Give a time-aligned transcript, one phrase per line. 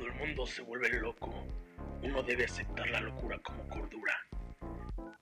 [0.00, 1.46] Cuando el mundo se vuelve loco,
[2.02, 4.16] uno debe aceptar la locura como cordura,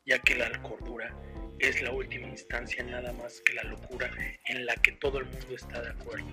[0.06, 1.12] ya que la cordura
[1.58, 4.08] es la última instancia nada más que la locura
[4.44, 6.28] en la que todo el mundo está de acuerdo.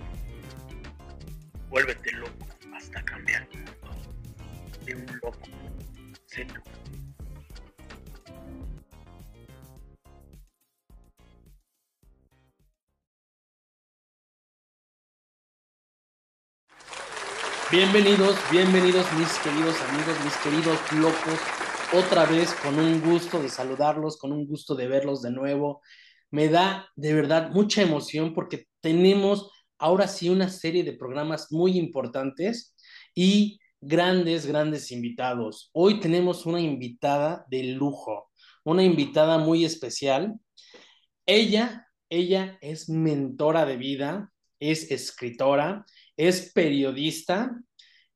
[1.70, 3.48] Vuélvete loco hasta cambiar
[4.84, 5.48] de un loco
[6.26, 6.62] seco.
[17.76, 21.38] Bienvenidos, bienvenidos mis queridos amigos, mis queridos locos,
[21.92, 25.82] otra vez con un gusto de saludarlos, con un gusto de verlos de nuevo.
[26.30, 31.76] Me da de verdad mucha emoción porque tenemos ahora sí una serie de programas muy
[31.76, 32.74] importantes
[33.14, 35.68] y grandes, grandes invitados.
[35.74, 38.30] Hoy tenemos una invitada de lujo,
[38.64, 40.32] una invitada muy especial.
[41.26, 45.84] Ella, ella es mentora de vida, es escritora,
[46.16, 47.54] es periodista,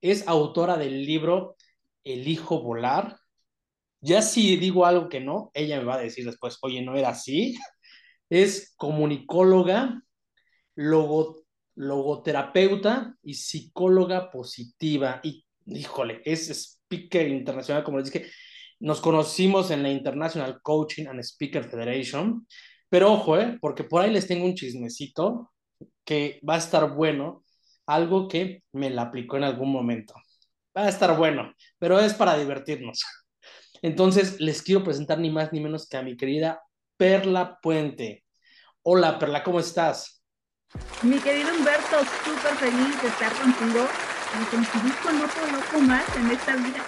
[0.01, 1.57] es autora del libro
[2.05, 3.19] Elijo volar.
[4.01, 7.11] Ya si digo algo que no, ella me va a decir después, oye, no era
[7.11, 7.57] así.
[8.33, 10.05] Es comunicóloga,
[11.75, 15.21] logoterapeuta y psicóloga positiva.
[15.25, 18.31] Y, híjole, es speaker internacional, como les dije.
[18.79, 22.47] Nos conocimos en la International Coaching and Speaker Federation.
[22.89, 23.59] Pero ojo, ¿eh?
[23.61, 25.51] porque por ahí les tengo un chismecito
[26.05, 27.45] que va a estar bueno
[27.91, 30.15] algo que me la aplicó en algún momento.
[30.77, 33.05] Va a estar bueno, pero es para divertirnos.
[33.83, 36.63] Entonces, les quiero presentar ni más ni menos que a mi querida
[36.97, 38.25] Perla Puente.
[38.83, 40.23] Hola, Perla, ¿cómo estás?
[41.03, 43.87] Mi querido Humberto, súper feliz de estar contigo
[44.41, 46.85] y coincidir con otro loco más en esta vida.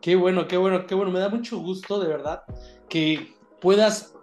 [0.00, 1.10] Qué bueno, qué bueno, qué bueno.
[1.10, 2.42] Me da mucho gusto, de verdad,
[2.88, 4.15] que puedas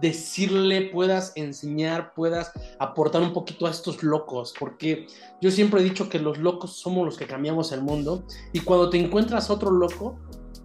[0.00, 5.06] decirle, puedas enseñar, puedas aportar un poquito a estos locos, porque
[5.40, 8.90] yo siempre he dicho que los locos somos los que cambiamos el mundo y cuando
[8.90, 10.18] te encuentras otro loco,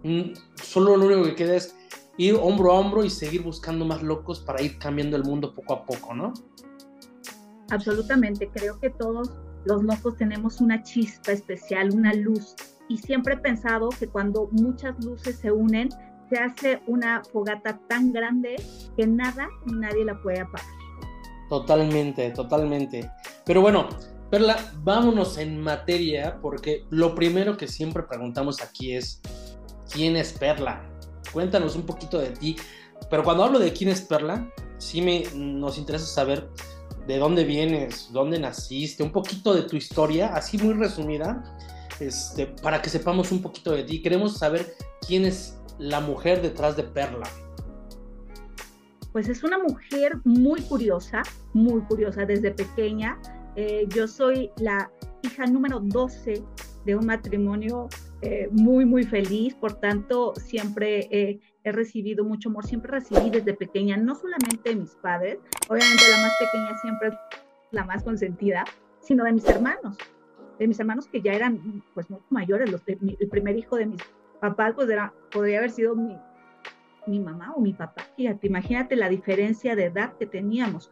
[0.04, 1.74] mm, solo lo único que queda es
[2.18, 5.74] ir hombro a hombro y seguir buscando más locos para ir cambiando el mundo poco
[5.74, 6.32] a poco, ¿no?
[7.70, 9.30] Absolutamente, creo que todos
[9.64, 12.54] los locos tenemos una chispa especial, una luz.
[12.88, 15.88] Y siempre he pensado que cuando muchas luces se unen,
[16.28, 18.56] se hace una fogata tan grande
[18.96, 20.66] que nada ni nadie la puede apagar.
[21.48, 23.10] Totalmente, totalmente.
[23.44, 23.88] Pero bueno,
[24.30, 29.20] Perla, vámonos en materia porque lo primero que siempre preguntamos aquí es,
[29.92, 30.84] ¿quién es Perla?
[31.32, 32.56] Cuéntanos un poquito de ti.
[33.08, 36.48] Pero cuando hablo de quién es Perla, sí me, nos interesa saber
[37.06, 41.56] de dónde vienes, dónde naciste, un poquito de tu historia, así muy resumida,
[42.00, 44.02] este, para que sepamos un poquito de ti.
[44.02, 44.74] Queremos saber
[45.06, 47.28] quién es la mujer detrás de Perla?
[49.12, 51.22] Pues es una mujer muy curiosa,
[51.54, 53.18] muy curiosa desde pequeña.
[53.56, 54.90] Eh, yo soy la
[55.22, 56.42] hija número 12
[56.84, 57.88] de un matrimonio
[58.22, 63.96] eh, muy, muy feliz, por tanto, siempre he recibido mucho amor, siempre recibí desde pequeña,
[63.96, 65.38] no solamente de mis padres,
[65.68, 67.14] obviamente la más pequeña siempre es
[67.72, 68.64] la más consentida,
[69.00, 69.96] sino de mis hermanos,
[70.58, 74.02] de mis hermanos que ya eran pues mucho mayores, los el primer hijo de mis
[74.50, 76.16] papá pues era, podría haber sido mi,
[77.06, 78.02] mi mamá o mi papá.
[78.16, 80.90] Fíjate, imagínate la diferencia de edad que teníamos.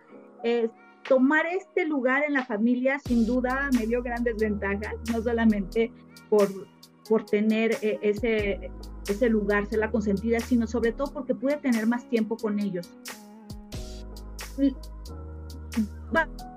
[1.08, 5.92] tomar este lugar en la familia sin duda me dio grandes ventajas, no solamente
[6.30, 6.48] por,
[7.08, 8.70] por tener eh, ese,
[9.08, 12.90] ese lugar, ser la consentida, sino sobre todo porque pude tener más tiempo con ellos.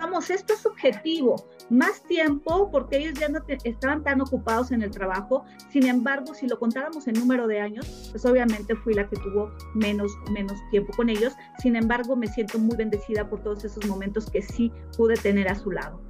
[0.09, 1.35] Vamos, esto es subjetivo,
[1.69, 5.43] más tiempo porque ellos ya no estaban tan ocupados en el trabajo.
[5.69, 9.51] Sin embargo, si lo contáramos en número de años, pues obviamente fui la que tuvo
[9.75, 11.33] menos, menos tiempo con ellos.
[11.59, 15.55] Sin embargo, me siento muy bendecida por todos esos momentos que sí pude tener a
[15.55, 16.01] su lado.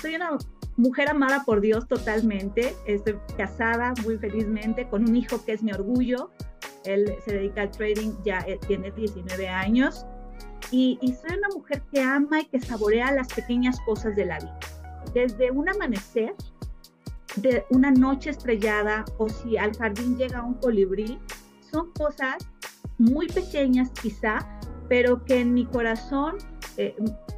[0.00, 0.36] Soy una
[0.76, 2.74] mujer amada por Dios totalmente.
[2.86, 6.32] Estoy casada muy felizmente con un hijo que es mi orgullo.
[6.84, 10.04] Él se dedica al trading, ya eh, tiene 19 años.
[10.70, 14.38] Y, y, soy una mujer que ama y que saborea las pequeñas cosas de la
[14.38, 14.58] vida
[15.14, 16.34] desde un amanecer,
[17.36, 21.18] de una noche estrellada o si al jardín llega un colibrí,
[21.70, 22.36] son cosas
[22.98, 24.38] muy pequeñas quizá,
[24.88, 26.36] pero que en mi corazón
[26.76, 26.94] eh,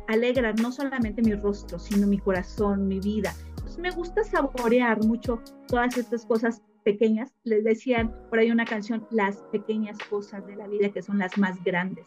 [0.09, 3.35] alegran no solamente mi rostro, sino mi corazón, mi vida.
[3.79, 7.35] Me gusta saborear mucho todas estas cosas pequeñas.
[7.45, 11.37] Les decían por ahí una canción, las pequeñas cosas de la vida que son las
[11.37, 12.07] más grandes.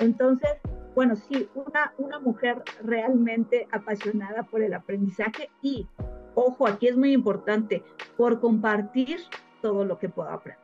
[0.00, 0.50] Entonces,
[0.94, 5.86] bueno, sí, una, una mujer realmente apasionada por el aprendizaje y,
[6.34, 7.82] ojo, aquí es muy importante,
[8.16, 9.20] por compartir
[9.62, 10.58] todo lo que puedo aprender.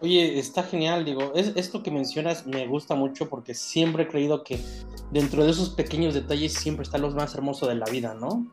[0.00, 4.44] Oye, está genial, digo, es, esto que mencionas me gusta mucho porque siempre he creído
[4.44, 4.60] que
[5.10, 8.46] dentro de esos pequeños detalles siempre está lo más hermoso de la vida, ¿no?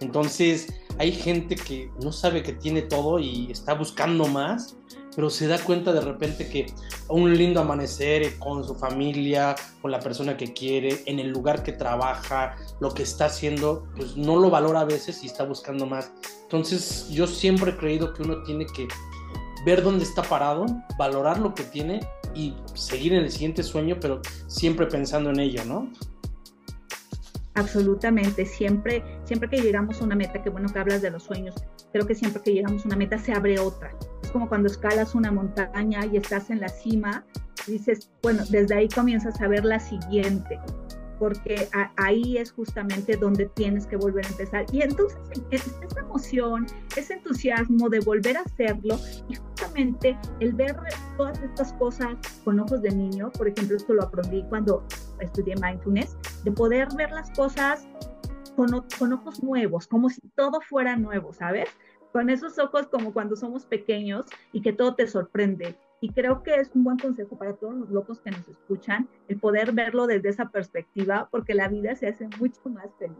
[0.00, 4.76] Entonces, hay gente que no sabe que tiene todo y está buscando más,
[5.14, 6.66] pero se da cuenta de repente que
[7.08, 11.72] un lindo amanecer con su familia, con la persona que quiere, en el lugar que
[11.72, 16.10] trabaja, lo que está haciendo, pues no lo valora a veces y está buscando más.
[16.42, 18.88] Entonces, yo siempre he creído que uno tiene que
[19.64, 20.66] ver dónde está parado,
[20.98, 22.00] valorar lo que tiene
[22.34, 25.90] y seguir en el siguiente sueño, pero siempre pensando en ello, ¿no?
[27.54, 31.54] Absolutamente, siempre, siempre que llegamos a una meta, que bueno que hablas de los sueños,
[31.92, 33.94] creo que siempre que llegamos a una meta se abre otra.
[34.32, 37.24] Como cuando escalas una montaña y estás en la cima,
[37.66, 40.58] dices, bueno, desde ahí comienzas a ver la siguiente
[41.22, 41.68] porque
[41.98, 44.66] ahí es justamente donde tienes que volver a empezar.
[44.72, 45.20] Y entonces
[45.52, 48.98] es, esa emoción, ese entusiasmo de volver a hacerlo
[49.28, 50.76] y justamente el ver
[51.16, 54.84] todas estas cosas con ojos de niño, por ejemplo, esto lo aprendí cuando
[55.20, 57.86] estudié mindfulness, de poder ver las cosas
[58.56, 61.68] con, con ojos nuevos, como si todo fuera nuevo, ¿sabes?
[62.12, 66.56] Con esos ojos como cuando somos pequeños y que todo te sorprende y creo que
[66.56, 70.30] es un buen consejo para todos los locos que nos escuchan, el poder verlo desde
[70.30, 73.16] esa perspectiva, porque la vida se hace mucho más feliz.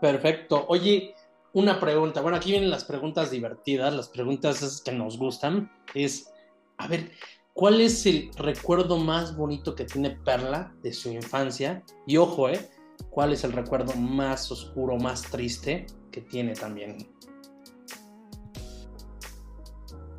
[0.00, 0.64] Perfecto.
[0.68, 1.14] Oye,
[1.52, 2.22] una pregunta.
[2.22, 5.70] Bueno, aquí vienen las preguntas divertidas, las preguntas que nos gustan.
[5.92, 6.32] Es,
[6.78, 7.10] a ver,
[7.52, 11.84] ¿cuál es el recuerdo más bonito que tiene Perla de su infancia?
[12.06, 12.70] Y ojo, ¿eh?
[13.10, 16.96] ¿Cuál es el recuerdo más oscuro, más triste que tiene también?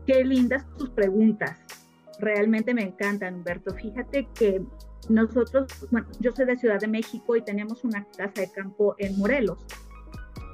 [0.06, 1.58] Qué lindas tus preguntas.
[2.20, 3.74] Realmente me encantan, Humberto.
[3.74, 4.62] Fíjate que
[5.10, 9.18] nosotros, bueno, yo soy de Ciudad de México y teníamos una casa de campo en
[9.18, 9.60] Morelos.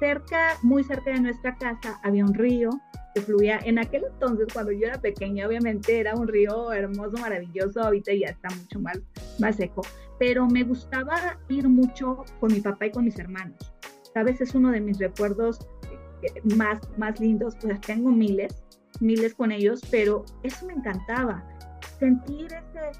[0.00, 2.70] Cerca, muy cerca de nuestra casa, había un río
[3.14, 3.58] que fluía.
[3.64, 7.82] En aquel entonces, cuando yo era pequeña, obviamente era un río hermoso, maravilloso.
[7.82, 9.00] Ahorita ya está mucho más,
[9.38, 9.82] más seco.
[10.18, 13.72] Pero me gustaba ir mucho con mi papá y con mis hermanos.
[14.14, 15.58] Sabes, es uno de mis recuerdos
[16.22, 17.56] eh, más, más lindos.
[17.60, 18.54] Pues tengo miles,
[19.00, 21.44] miles con ellos, pero eso me encantaba,
[21.98, 22.98] sentir ese,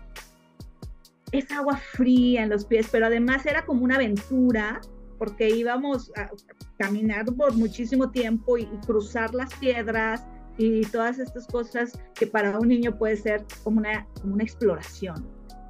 [1.32, 4.80] esa agua fría en los pies, pero además era como una aventura,
[5.18, 6.30] porque íbamos a
[6.78, 12.68] caminar por muchísimo tiempo y, cruzar las piedras y todas estas cosas que para un
[12.68, 15.26] niño puede ser como una, como una exploración.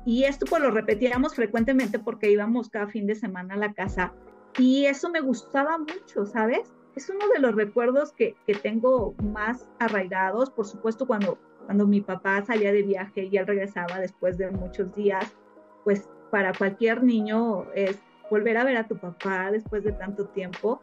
[0.06, 4.12] Y esto pues lo repetíamos frecuentemente porque íbamos cada fin de semana a la casa
[4.58, 6.72] y eso me gustaba mucho, ¿sabes?
[6.98, 12.00] Es uno de los recuerdos que, que, tengo más arraigados, por supuesto cuando, cuando mi
[12.00, 15.32] papá salía de viaje y él regresaba después de muchos días,
[15.84, 17.98] pues para cualquier niño es
[18.30, 20.80] volver a ver a tu papá después de tanto tiempo.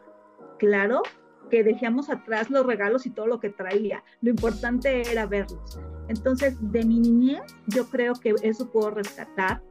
[0.58, 1.02] Claro
[1.50, 5.78] que dejamos atrás los regalos y todo lo que traía, lo importante era verlos.
[6.08, 9.62] Entonces, de mi niñez, yo creo que eso puedo rescatar.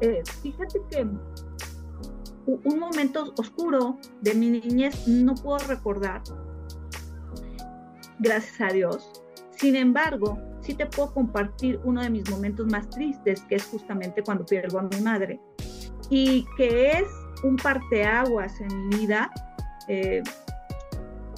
[0.00, 1.06] Eh, fíjate que
[2.46, 6.22] un momento oscuro de mi niñez no puedo recordar,
[8.18, 9.10] gracias a Dios.
[9.56, 14.22] Sin embargo, sí te puedo compartir uno de mis momentos más tristes, que es justamente
[14.22, 15.40] cuando pierdo a mi madre,
[16.10, 17.06] y que es
[17.42, 19.30] un parteaguas en mi vida.
[19.88, 20.22] Eh,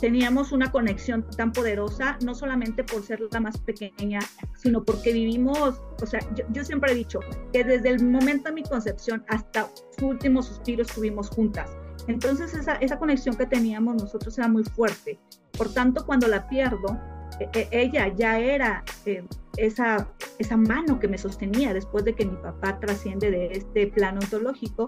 [0.01, 4.21] teníamos una conexión tan poderosa, no solamente por ser la más pequeña,
[4.57, 6.21] sino porque vivimos, o sea,
[6.53, 7.21] yo, siempre he dicho
[7.53, 11.71] que desde el momento de mi concepción hasta su último suspiro estuvimos juntas.
[12.09, 15.19] Entonces esa, esa conexión que teníamos nosotros era muy fuerte.
[15.57, 16.99] Por tanto, cuando la pierdo,
[17.41, 19.25] e, e, ella ya era eh,
[19.57, 24.21] esa, esa mano que me sostenía después de que mi papá trasciende de este plano
[24.23, 24.87] ontológico.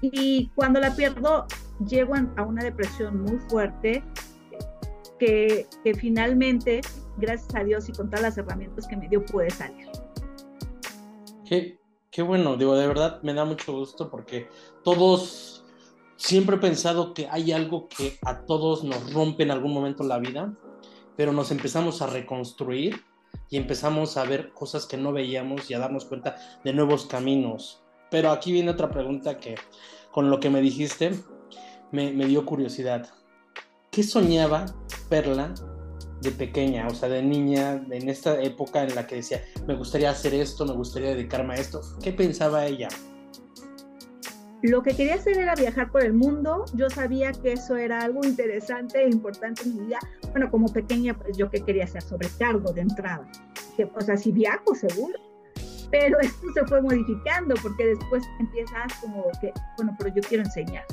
[0.00, 1.46] Y cuando la pierdo,
[1.86, 4.04] llego a una depresión muy fuerte,
[5.18, 5.66] que,
[5.98, 6.80] finalmente,
[7.16, 9.88] gracias a Dios y con todas las herramientas que me dio, pude salir.
[11.44, 11.78] Qué,
[12.10, 14.48] qué bueno, digo, de verdad me da mucho gusto porque
[14.84, 15.64] todos,
[16.16, 20.18] siempre he pensado que hay algo que a todos nos rompe en algún momento la
[20.18, 20.54] vida,
[21.16, 23.02] pero nos empezamos a reconstruir
[23.50, 27.82] y empezamos a ver cosas que no veíamos y a darnos cuenta de nuevos caminos.
[28.10, 29.56] Pero aquí viene otra pregunta que
[30.12, 31.12] con lo que me dijiste
[31.92, 33.08] me, me dio curiosidad.
[33.90, 34.66] ¿Qué soñaba
[35.08, 35.54] Perla
[36.20, 40.10] de pequeña, o sea, de niña, en esta época en la que decía, me gustaría
[40.10, 41.80] hacer esto, me gustaría dedicarme a esto?
[42.02, 42.88] ¿Qué pensaba ella?
[44.62, 46.64] Lo que quería hacer era viajar por el mundo.
[46.74, 50.00] Yo sabía que eso era algo interesante e importante en mi vida.
[50.32, 53.30] Bueno, como pequeña, pues yo que quería hacer sobrecargo de entrada.
[53.76, 55.16] Que, o sea, si viajo, seguro.
[55.92, 60.84] Pero esto se fue modificando porque después empiezas como que, bueno, pero yo quiero enseñar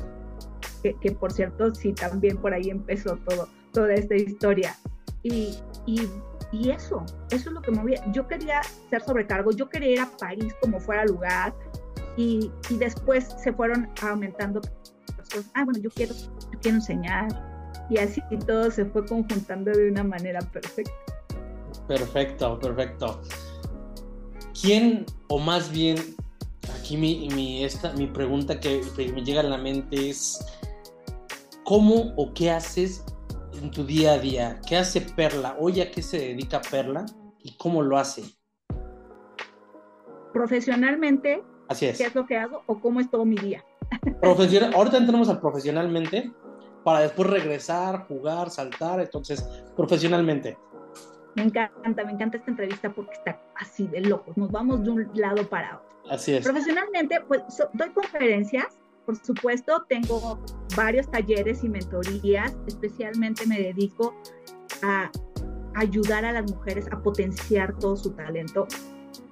[0.94, 4.76] que, por cierto, sí, también por ahí empezó todo, toda esta historia.
[5.22, 5.56] Y,
[5.86, 6.10] y
[6.52, 8.02] y eso, eso es lo que me movía.
[8.12, 11.54] Yo quería ser sobrecargo, yo quería ir a París como fuera lugar
[12.18, 15.52] y, y después se fueron aumentando cosas.
[15.54, 17.28] Ah, bueno, yo quiero, yo quiero enseñar
[17.90, 20.94] y así todo se fue conjuntando de una manera perfecta.
[21.88, 23.22] Perfecto, perfecto.
[24.60, 25.98] ¿Quién, o más bien,
[26.80, 28.82] aquí mi, mi, esta, mi pregunta que
[29.14, 30.40] me llega a la mente es,
[31.66, 33.04] ¿cómo o qué haces
[33.62, 34.60] en tu día a día?
[34.68, 35.56] ¿Qué hace Perla?
[35.60, 37.06] Hoy a qué se dedica Perla
[37.40, 38.24] y cómo lo hace?
[40.34, 41.98] Profesionalmente, Así es.
[41.98, 43.64] ¿qué es lo que hago o cómo es todo mi día?
[44.22, 46.32] Profesional, ahorita entramos al profesionalmente
[46.84, 49.00] para después regresar, jugar, saltar.
[49.00, 49.44] Entonces,
[49.76, 50.58] profesionalmente.
[51.36, 54.38] Me encanta, me encanta esta entrevista porque está así de locos.
[54.38, 56.00] Nos vamos de un lado para otro.
[56.10, 56.44] Así es.
[56.44, 60.40] Profesionalmente, pues so, doy conferencias, por supuesto, tengo
[60.76, 64.16] varios talleres y mentorías, especialmente me dedico
[64.82, 65.12] a
[65.76, 68.68] ayudar a las mujeres a potenciar todo su talento.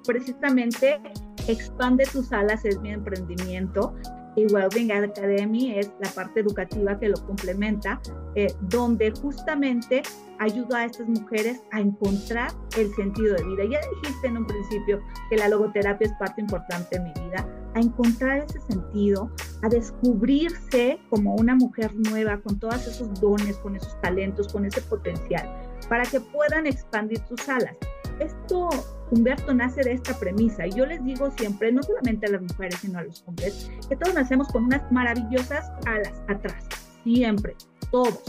[0.06, 1.02] Precisamente,
[1.48, 3.96] expande tus alas es mi emprendimiento
[4.36, 8.02] y Wellbeing Academy es la parte educativa que lo complementa,
[8.36, 10.02] eh, donde justamente
[10.40, 13.64] ayudo a estas mujeres a encontrar el sentido de vida.
[13.66, 17.80] Ya dijiste en un principio que la logoterapia es parte importante de mi vida, a
[17.80, 19.30] encontrar ese sentido,
[19.62, 24.82] a descubrirse como una mujer nueva, con todos esos dones, con esos talentos, con ese
[24.82, 25.50] potencial,
[25.90, 27.76] para que puedan expandir sus alas.
[28.20, 28.70] Esto,
[29.12, 30.68] Humberto, nace de esta premisa.
[30.68, 34.14] Yo les digo siempre, no solamente a las mujeres, sino a los hombres, que todos
[34.14, 36.66] nacemos con unas maravillosas alas atrás,
[37.04, 37.56] siempre,
[37.92, 38.22] todos.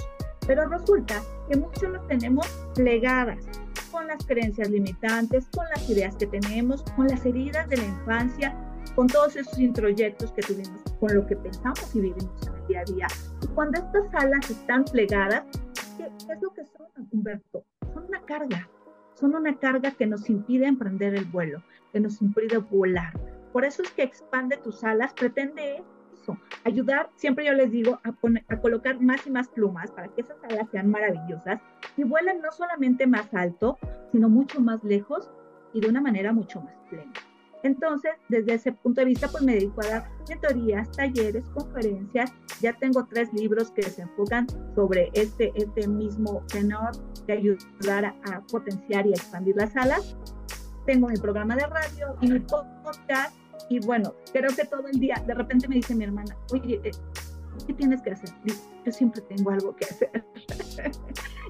[0.46, 3.38] Pero resulta que muchos las tenemos plegadas
[3.90, 8.54] con las creencias limitantes, con las ideas que tenemos, con las heridas de la infancia,
[8.94, 12.80] con todos esos introyectos que tuvimos, con lo que pensamos y vivimos en el día
[12.80, 13.06] a día.
[13.42, 15.44] Y cuando estas alas están plegadas,
[15.96, 17.64] ¿qué, qué es lo que son, Humberto?
[17.92, 18.68] Son una carga,
[19.14, 21.62] son una carga que nos impide emprender el vuelo,
[21.92, 23.12] que nos impide volar.
[23.52, 28.12] Por eso es que expande tus alas, pretende eso, ayudar, siempre yo les digo, a,
[28.12, 31.60] poner, a colocar más y más plumas para que esas alas sean maravillosas
[31.96, 33.78] y vuelen no solamente más alto,
[34.10, 35.30] sino mucho más lejos
[35.72, 37.12] y de una manera mucho más plena.
[37.64, 42.30] Entonces, desde ese punto de vista, pues me dedico a dar mentorías, talleres, conferencias.
[42.60, 46.92] Ya tengo tres libros que se enfocan sobre este, este mismo tenor
[47.26, 50.14] de ayudar a, a potenciar y a expandir las alas.
[50.84, 53.34] Tengo mi programa de radio y mi podcast.
[53.70, 56.78] Y bueno, creo que todo el día, de repente me dice mi hermana, oye,
[57.66, 58.28] ¿qué tienes que hacer?
[58.84, 60.24] Yo siempre tengo algo que hacer.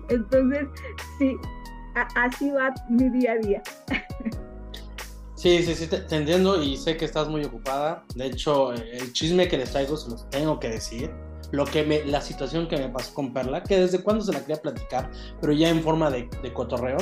[0.08, 0.68] Entonces,
[1.18, 1.34] sí,
[2.14, 3.62] así va mi día a día.
[5.44, 8.02] Sí, sí, sí, te, te, entiendo y sé que estás muy ocupada.
[8.14, 11.10] De hecho, el chisme que les traigo se los tengo que decir.
[11.52, 14.40] Lo que me, la situación que me pasó con Perla, que desde cuando se la
[14.40, 15.10] quería platicar,
[15.42, 16.96] pero ya en forma de, de cotorreo.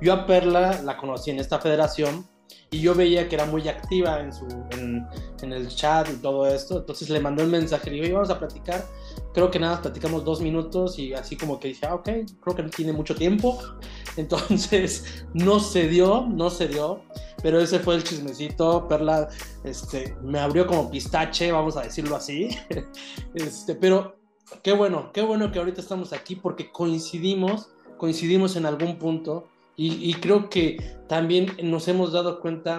[0.00, 2.26] Yo a Perla la conocí en esta federación
[2.70, 5.06] y yo veía que era muy activa en, su, en,
[5.42, 6.78] en el chat y todo esto.
[6.78, 8.84] Entonces le mandó el mensaje y dijo, vamos a platicar.
[9.32, 12.08] Creo que nada, platicamos dos minutos y así como que dije, ah, ok,
[12.40, 13.58] creo que no tiene mucho tiempo.
[14.16, 17.02] Entonces no se dio, no se dio
[17.44, 18.88] pero ese fue el chismecito.
[18.88, 19.28] Perla
[19.64, 22.48] este, me abrió como pistache, vamos a decirlo así.
[23.34, 24.16] Este, pero
[24.62, 30.10] qué bueno, qué bueno que ahorita estamos aquí porque coincidimos, coincidimos en algún punto y,
[30.10, 32.78] y creo que también nos hemos dado cuenta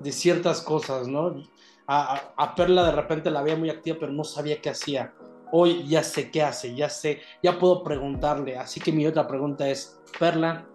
[0.00, 1.42] de ciertas cosas, ¿no?
[1.86, 5.12] A, a, Perla de repente la veía muy activa, pero no sabía qué hacía.
[5.52, 8.56] Hoy ya sé qué hace, ya sé, ya puedo preguntarle.
[8.56, 10.66] Así que mi otra pregunta es, Perla,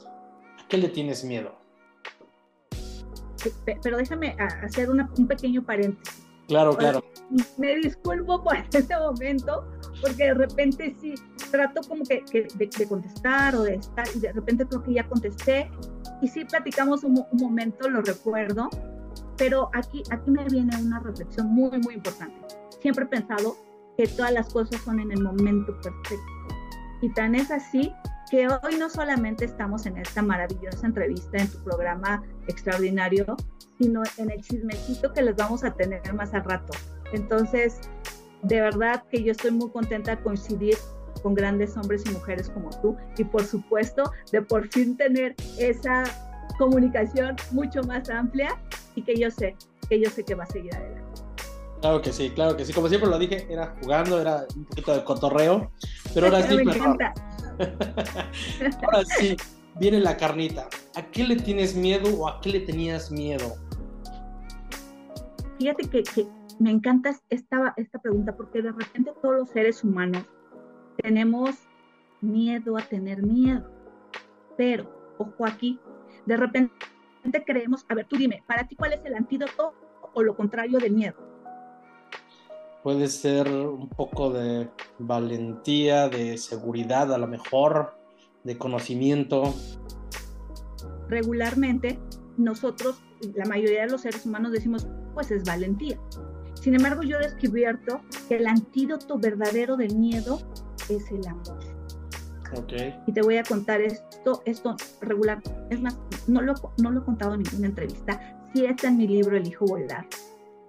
[0.60, 1.56] ¿a qué le tienes miedo?
[3.82, 6.28] pero déjame hacer una, un pequeño paréntesis.
[6.48, 7.04] Claro, claro.
[7.58, 9.66] Me disculpo por este momento,
[10.02, 11.16] porque de repente sí,
[11.48, 14.94] trato como que, que de, de, contestar o de estar, y de repente creo que
[14.94, 15.70] ya contesté,
[16.22, 18.70] y sí platicamos un, un, momento, lo recuerdo,
[19.38, 22.36] pero aquí, aquí me viene una reflexión muy, muy importante.
[22.82, 23.56] Siempre he pensado
[23.98, 26.18] que todas las cosas son en el momento perfecto.
[27.02, 27.92] Y tan es así
[28.30, 33.38] que hoy no solamente estamos en esta maravillosa entrevista en tu programa extraordinario,
[33.78, 36.74] sino en el chismecito que les vamos a tener más al rato.
[37.14, 37.80] Entonces,
[38.44, 40.76] de verdad que yo estoy muy contenta de coincidir
[41.22, 46.04] con grandes hombres y mujeres como tú y por supuesto de por fin tener esa
[46.58, 48.60] comunicación mucho más amplia
[48.96, 49.56] y que yo sé,
[49.90, 51.22] que yo sé que va a seguir adelante.
[51.82, 52.74] Claro que sí, claro que sí.
[52.74, 55.72] Como siempre lo dije, era jugando, era un poquito de cotorreo,
[56.14, 57.14] pero ahora sí, me encanta.
[58.84, 59.36] Ahora sí,
[59.80, 60.68] viene la carnita.
[60.96, 63.56] ¿A qué le tienes miedo o a qué le tenías miedo?
[65.58, 66.28] Fíjate que, que
[66.60, 70.24] me encanta esta, esta pregunta porque de repente todos los seres humanos
[71.02, 71.56] tenemos
[72.22, 73.70] miedo a tener miedo,
[74.58, 75.80] pero ojo aquí,
[76.26, 76.74] de repente
[77.46, 79.74] creemos, a ver, tú dime, para ti cuál es el antídoto
[80.14, 81.16] o lo contrario del miedo?
[82.84, 87.96] Puede ser un poco de valentía, de seguridad a lo mejor,
[88.44, 89.54] de conocimiento.
[91.10, 92.00] Regularmente
[92.38, 93.02] nosotros,
[93.36, 96.00] la mayoría de los seres humanos decimos, pues es valentía.
[96.54, 100.40] Sin embargo, yo he descubierto que el antídoto verdadero del miedo
[100.90, 101.60] es el amor.
[102.64, 102.98] Okay.
[103.06, 105.42] Y te voy a contar esto, esto regular.
[105.70, 108.40] Es más, no lo, no lo he contado en ninguna entrevista.
[108.54, 110.08] Sí está en mi libro El Hijo Volar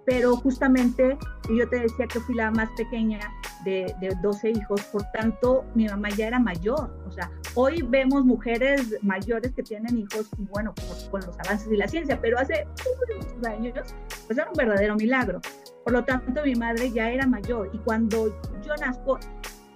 [0.09, 1.19] pero justamente
[1.55, 3.19] yo te decía que fui la más pequeña
[3.63, 8.25] de, de, 12 hijos, por tanto mi mamá ya era mayor, o sea, hoy vemos
[8.25, 10.73] mujeres mayores que tienen hijos, y bueno,
[11.11, 13.73] con los avances de la ciencia, pero hace muchos años,
[14.25, 15.41] pues era un verdadero milagro.
[15.83, 18.27] Por lo tanto, mi madre ya era mayor y cuando
[18.65, 19.19] yo nazco,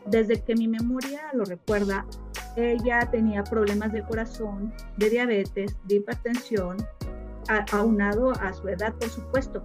[0.05, 2.05] desde que mi memoria lo recuerda,
[2.55, 6.77] ella tenía problemas de corazón, de diabetes, de hipertensión,
[7.71, 9.63] aunado a su edad, por supuesto,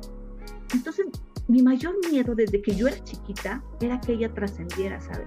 [0.74, 1.06] entonces,
[1.46, 5.26] mi mayor miedo desde que yo era chiquita era que ella trascendiera, ¿sabes?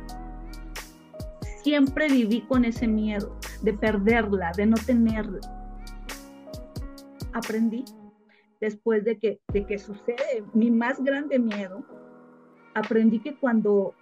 [1.63, 5.39] Siempre viví con ese miedo de perderla, de no tenerla.
[7.33, 7.85] Aprendí
[8.59, 11.83] después de que, de que sucede mi más grande miedo,
[12.75, 13.95] aprendí que cuando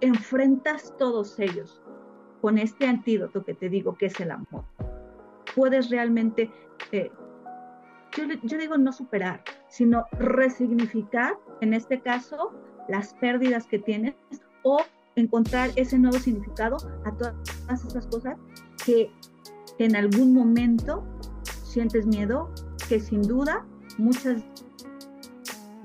[0.00, 1.82] enfrentas todos ellos
[2.40, 4.64] con este antídoto que te digo que es el amor,
[5.54, 6.50] puedes realmente
[6.92, 7.10] eh,
[8.16, 12.52] yo, digo no superar, sino resignificar, en este caso,
[12.88, 14.14] las pérdidas que tienes
[14.62, 14.78] o
[15.16, 18.36] encontrar ese nuevo significado a todas esas cosas
[18.84, 19.10] que
[19.78, 21.04] en algún momento
[21.44, 22.50] sientes miedo,
[22.88, 23.66] que sin duda
[23.98, 24.44] muchas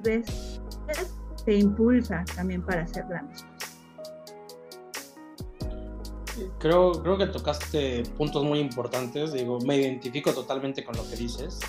[0.04, 0.62] veces
[1.46, 3.49] te impulsa también para hacer grandes cosas.
[6.60, 11.60] Creo, creo que tocaste puntos muy importantes, digo, me identifico totalmente con lo que dices.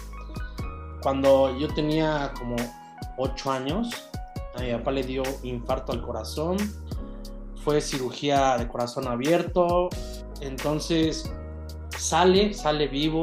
[1.02, 2.56] Cuando yo tenía como
[3.16, 4.10] 8 años,
[4.56, 6.56] a mi papá le dio infarto al corazón,
[7.64, 9.88] fue cirugía de corazón abierto,
[10.40, 11.30] entonces
[11.96, 13.22] sale, sale vivo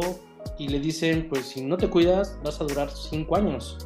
[0.57, 3.77] y le dicen, pues si no te cuidas vas a durar 5 años.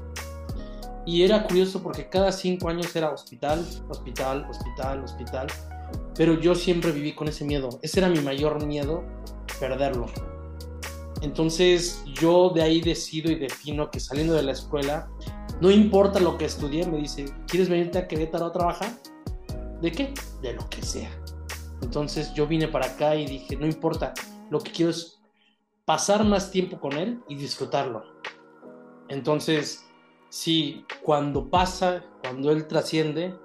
[1.05, 5.47] Y era curioso porque cada 5 años era hospital, hospital, hospital, hospital,
[6.15, 9.03] pero yo siempre viví con ese miedo, ese era mi mayor miedo,
[9.59, 10.07] perderlo
[11.21, 15.07] entonces yo de ahí decido y defino que saliendo de la escuela,
[15.61, 18.91] no importa lo que estudié, me dice, ¿quieres venirte a Querétaro a trabajar?
[19.81, 20.13] ¿De qué?
[20.41, 21.11] De lo que sea.
[21.81, 24.13] Entonces yo vine para acá y dije, no importa,
[24.49, 25.19] lo que quiero es
[25.85, 28.03] pasar más tiempo con él y disfrutarlo.
[29.07, 29.85] Entonces,
[30.29, 33.35] sí, cuando pasa, cuando él trasciende,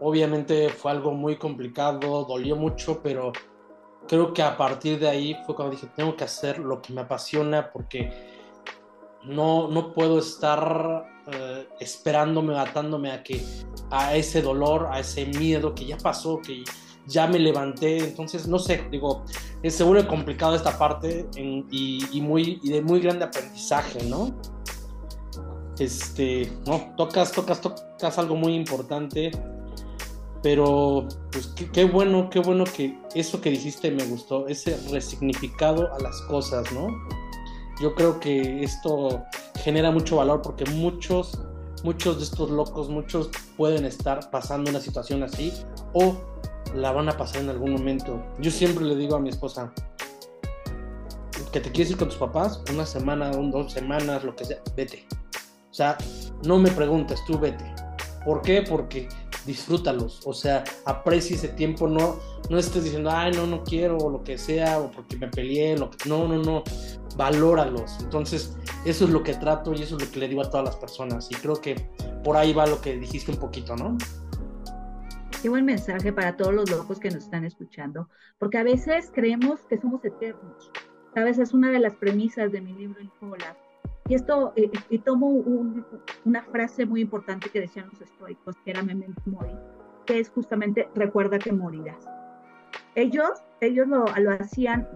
[0.00, 3.32] obviamente fue algo muy complicado, dolió mucho, pero
[4.06, 7.02] creo que a partir de ahí fue cuando dije, tengo que hacer lo que me
[7.02, 8.10] apasiona porque
[9.24, 13.42] no, no puedo estar eh, esperándome, atándome a, que,
[13.90, 16.64] a ese dolor, a ese miedo que ya pasó, que
[17.06, 17.98] ya me levanté.
[17.98, 19.24] Entonces, no sé, digo,
[19.62, 24.34] es seguro complicado esta parte y, muy, de muy grande aprendizaje, ¿no?
[25.78, 29.30] Este, no, tocas, tocas, tocas algo muy importante
[30.42, 35.98] pero, pues qué, bueno, qué bueno que eso que dijiste me gustó, ese resignificado a
[35.98, 36.86] las cosas, ¿no?
[37.80, 39.22] Yo creo que esto
[39.56, 41.38] genera mucho valor porque muchos,
[41.82, 45.52] muchos de estos locos, muchos pueden estar pasando una situación así
[45.92, 46.16] o
[46.74, 48.22] la van a pasar en algún momento.
[48.38, 49.72] Yo siempre le digo a mi esposa
[51.52, 55.06] que te quieres ir con tus papás, una semana, dos semanas, lo que sea, vete.
[55.70, 55.96] O sea,
[56.44, 57.64] no me preguntes, tú vete.
[58.24, 58.62] ¿Por qué?
[58.62, 59.08] Porque
[59.48, 64.10] disfrútalos, o sea, aprecia ese tiempo, no, no estés diciendo, ay, no, no quiero, o
[64.10, 66.08] lo que sea, o porque me peleé, lo que...
[66.08, 66.62] no, no, no,
[67.16, 67.98] valóralos.
[68.00, 70.66] Entonces, eso es lo que trato y eso es lo que le digo a todas
[70.66, 71.90] las personas, y creo que
[72.22, 73.96] por ahí va lo que dijiste un poquito, ¿no?
[75.42, 78.08] Qué buen mensaje para todos los locos que nos están escuchando,
[78.38, 80.70] porque a veces creemos que somos eternos.
[81.14, 83.10] Sabes, es una de las premisas de mi libro El
[84.08, 85.28] y esto, eh, y tomo
[86.24, 89.54] una frase muy importante que decían los estoicos, que era memento mori,
[90.06, 92.06] que es justamente recuerda que morirás.
[92.94, 94.88] Ellos, ellos lo, lo hacían,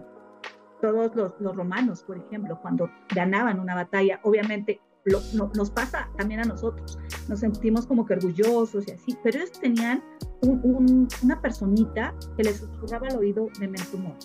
[0.80, 5.20] todos los, los, romanos, por ejemplo, cuando ganaban una batalla, obviamente lo,
[5.54, 6.98] nos pasa también a nosotros,
[7.28, 10.02] nos sentimos como que orgullosos y así, pero ellos tenían
[10.42, 14.16] un, una personita que les susurraba al oído memento mori,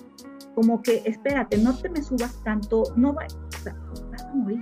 [0.57, 3.27] como que espérate, no te me subas tanto, no va,
[4.11, 4.61] vas a morir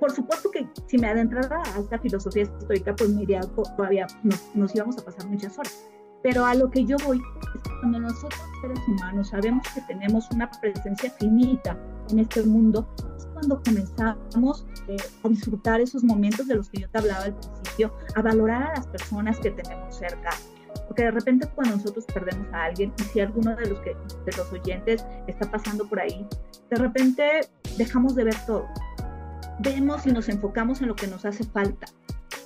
[0.00, 3.40] por supuesto que si me adentrara a esta filosofía estoica, pues me iría
[3.76, 4.06] todavía,
[4.54, 5.86] nos, íbamos a pasar muchas horas.
[6.22, 10.28] Pero a lo que yo voy es que cuando nosotros seres humanos sabemos que tenemos
[10.32, 11.78] una presencia finita
[12.10, 16.90] en este mundo, es cuando comenzamos eh, a disfrutar esos momentos de los que yo
[16.90, 20.30] te hablaba al principio, a valorar a las personas que tenemos cerca,
[20.90, 23.90] porque de repente cuando nosotros perdemos a alguien y si alguno de los, que,
[24.26, 26.26] de los oyentes está pasando por ahí,
[26.68, 27.42] de repente
[27.78, 28.66] dejamos de ver todo.
[29.60, 31.86] Vemos y nos enfocamos en lo que nos hace falta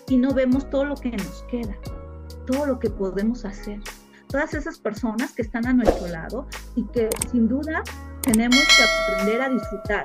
[0.08, 1.74] y no vemos todo lo que nos queda,
[2.46, 3.80] todo lo que podemos hacer.
[4.28, 7.82] Todas esas personas que están a nuestro lado y que sin duda
[8.20, 10.04] tenemos que aprender a disfrutar.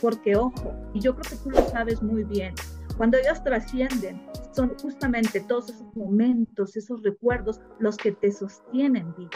[0.00, 2.54] Porque ojo, y yo creo que tú lo sabes muy bien,
[3.02, 9.32] cuando ellos trascienden, son justamente todos esos momentos, esos recuerdos los que te sostienen vivo.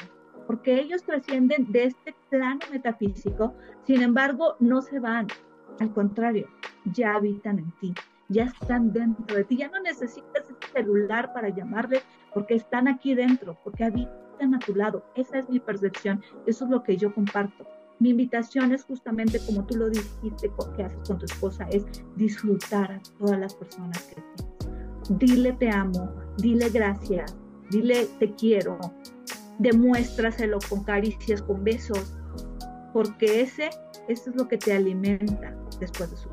[0.46, 5.26] Porque ellos trascienden de este plano metafísico, sin embargo, no se van.
[5.80, 6.46] Al contrario,
[6.94, 7.92] ya habitan en ti,
[8.28, 12.02] ya están dentro de ti, ya no necesitas ese celular para llamarle
[12.32, 15.04] porque están aquí dentro, porque habitan a tu lado.
[15.16, 17.66] Esa es mi percepción, eso es lo que yo comparto.
[17.98, 21.84] Mi invitación es justamente como tú lo dijiste que haces con tu esposa, es
[22.16, 24.56] disfrutar a todas las personas que tienes
[25.10, 27.36] dile te amo, dile gracias,
[27.70, 28.78] dile te quiero,
[29.58, 32.14] demuéstraselo con caricias, con besos,
[32.92, 33.70] porque ese,
[34.08, 36.28] eso es lo que te alimenta después de su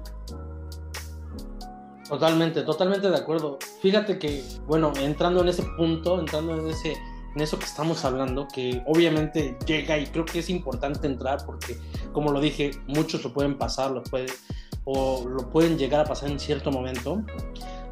[2.08, 3.58] Totalmente, totalmente de acuerdo.
[3.82, 6.94] Fíjate que, bueno, entrando en ese punto, entrando en ese
[7.36, 11.78] en eso que estamos hablando, que obviamente llega y creo que es importante entrar porque,
[12.12, 14.28] como lo dije, muchos lo pueden pasar, lo puede,
[14.86, 17.24] o lo pueden llegar a pasar en cierto momento.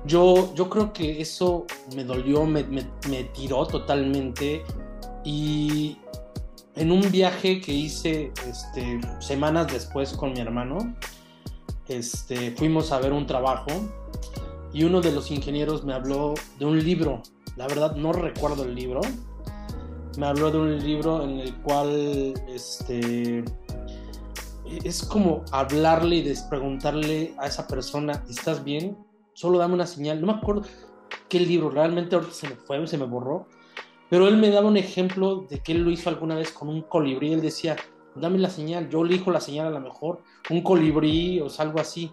[0.05, 4.63] Yo, yo creo que eso me dolió, me, me, tiró totalmente
[5.23, 5.97] y
[6.75, 10.95] en un viaje que hice este, semanas después con mi hermano,
[11.87, 13.69] este, fuimos a ver un trabajo
[14.73, 17.21] y uno de los ingenieros me habló de un libro.
[17.57, 19.01] La verdad no recuerdo el libro.
[20.17, 23.43] Me habló de un libro en el cual este,
[24.83, 28.97] es como hablarle y preguntarle a esa persona, ¿estás bien?
[29.33, 30.21] solo dame una señal.
[30.21, 30.63] No me acuerdo
[31.27, 33.47] qué libro, realmente ahorita se me fue, se me borró.
[34.09, 36.81] Pero él me daba un ejemplo de que él lo hizo alguna vez con un
[36.81, 37.33] colibrí.
[37.33, 37.77] Él decía,
[38.15, 42.11] dame la señal, yo elijo la señal a lo mejor, un colibrí o algo así.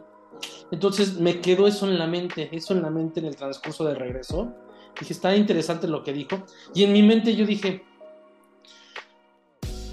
[0.70, 3.96] Entonces me quedó eso en la mente, eso en la mente en el transcurso del
[3.96, 4.54] regreso.
[4.98, 6.44] Dije, está interesante lo que dijo.
[6.74, 7.84] Y en mi mente yo dije,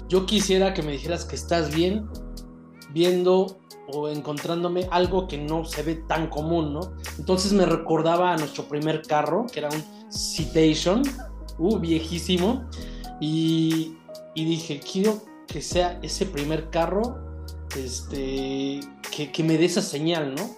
[0.08, 2.08] yo quisiera que me dijeras que estás bien
[2.92, 3.58] viendo
[3.92, 6.80] o encontrándome algo que no se ve tan común, ¿no?
[7.18, 11.02] Entonces me recordaba a nuestro primer carro, que era un Citation,
[11.58, 12.64] uh, viejísimo,
[13.20, 13.96] y,
[14.34, 17.18] y dije, quiero que sea ese primer carro
[17.76, 20.48] este, que, que, me dé esa señal, ¿no?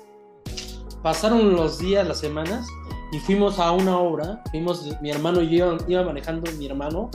[1.02, 2.66] Pasaron los días, las semanas,
[3.12, 7.10] y fuimos a una obra, fuimos, mi hermano y yo iba manejando mi hermano,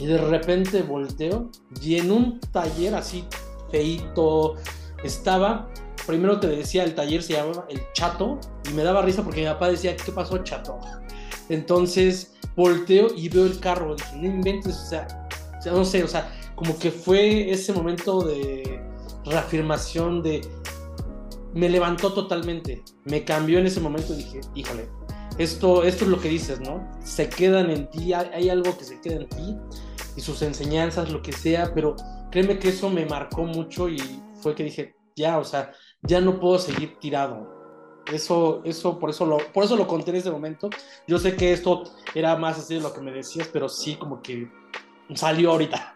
[0.00, 1.50] y de repente volteo,
[1.82, 3.26] y en un taller así
[3.70, 4.56] feito.
[5.04, 5.68] Estaba,
[6.06, 9.46] primero te decía, el taller se llamaba El Chato, y me daba risa porque mi
[9.46, 10.78] papá decía, ¿qué pasó, Chato?
[11.50, 15.28] Entonces volteo y veo el carro, dije, no inventes, o sea,
[15.66, 18.82] no sé, o sea, como que fue ese momento de
[19.26, 20.40] reafirmación de...
[21.52, 24.88] Me levantó totalmente, me cambió en ese momento y dije, híjole,
[25.36, 26.88] esto, esto es lo que dices, ¿no?
[27.04, 29.56] Se quedan en ti, hay algo que se queda en ti
[30.20, 31.96] sus enseñanzas, lo que sea, pero
[32.30, 33.98] créeme que eso me marcó mucho y
[34.40, 37.58] fue que dije, ya, o sea, ya no puedo seguir tirado.
[38.12, 40.70] Eso, eso, por eso lo, por eso lo conté en ese momento.
[41.06, 44.22] Yo sé que esto era más así de lo que me decías, pero sí como
[44.22, 44.50] que
[45.14, 45.94] salió ahorita.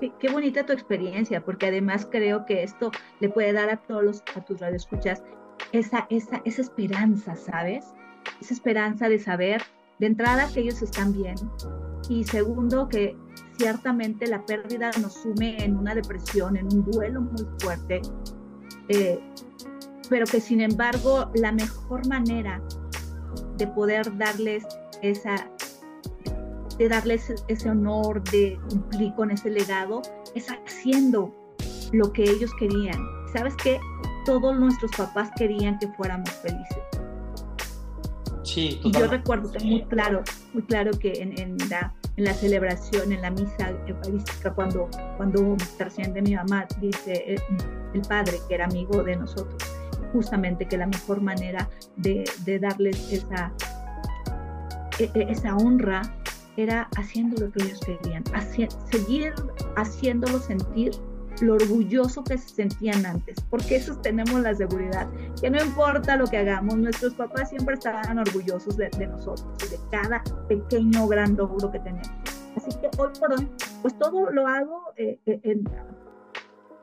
[0.00, 2.90] Sí, qué bonita tu experiencia, porque además creo que esto
[3.20, 5.22] le puede dar a todos los, a tus radioescuchas
[5.72, 7.84] esa, esa, esa esperanza, ¿sabes?
[8.40, 9.62] Esa esperanza de saber,
[9.98, 11.36] de entrada, que ellos están bien,
[12.08, 13.16] y segundo, que
[13.58, 18.00] ciertamente la pérdida nos sume en una depresión, en un duelo muy fuerte,
[18.88, 19.20] eh,
[20.08, 22.62] pero que sin embargo la mejor manera
[23.56, 24.64] de poder darles
[25.02, 25.50] esa
[26.78, 30.00] de darles ese honor de cumplir con ese legado
[30.36, 31.34] es haciendo
[31.92, 32.96] lo que ellos querían.
[33.32, 33.80] ¿Sabes qué?
[34.24, 36.78] Todos nuestros papás querían que fuéramos felices.
[38.44, 40.22] Sí, y yo recuerdo muy claro,
[40.54, 45.56] muy claro que en, en la en la celebración, en la misa eucarística, cuando, cuando
[45.76, 47.36] trasciende mi mamá, dice
[47.94, 49.62] el, padre, que era amigo de nosotros,
[50.12, 53.52] justamente que la mejor manera de, de darles esa,
[54.98, 56.02] e, e, esa honra
[56.56, 58.24] era haciendo lo que ellos querían,
[58.90, 59.32] seguir
[59.76, 60.90] haciéndolo sentir
[61.42, 65.08] lo orgulloso que se sentían antes, porque esos tenemos la seguridad,
[65.40, 69.78] que no importa lo que hagamos, nuestros papás siempre estarán orgullosos de, nosotros y de
[69.90, 72.10] cada pequeño gran logro que tenemos.
[72.56, 73.48] Así que hoy por hoy,
[73.82, 75.64] pues todo lo hago eh, eh, en,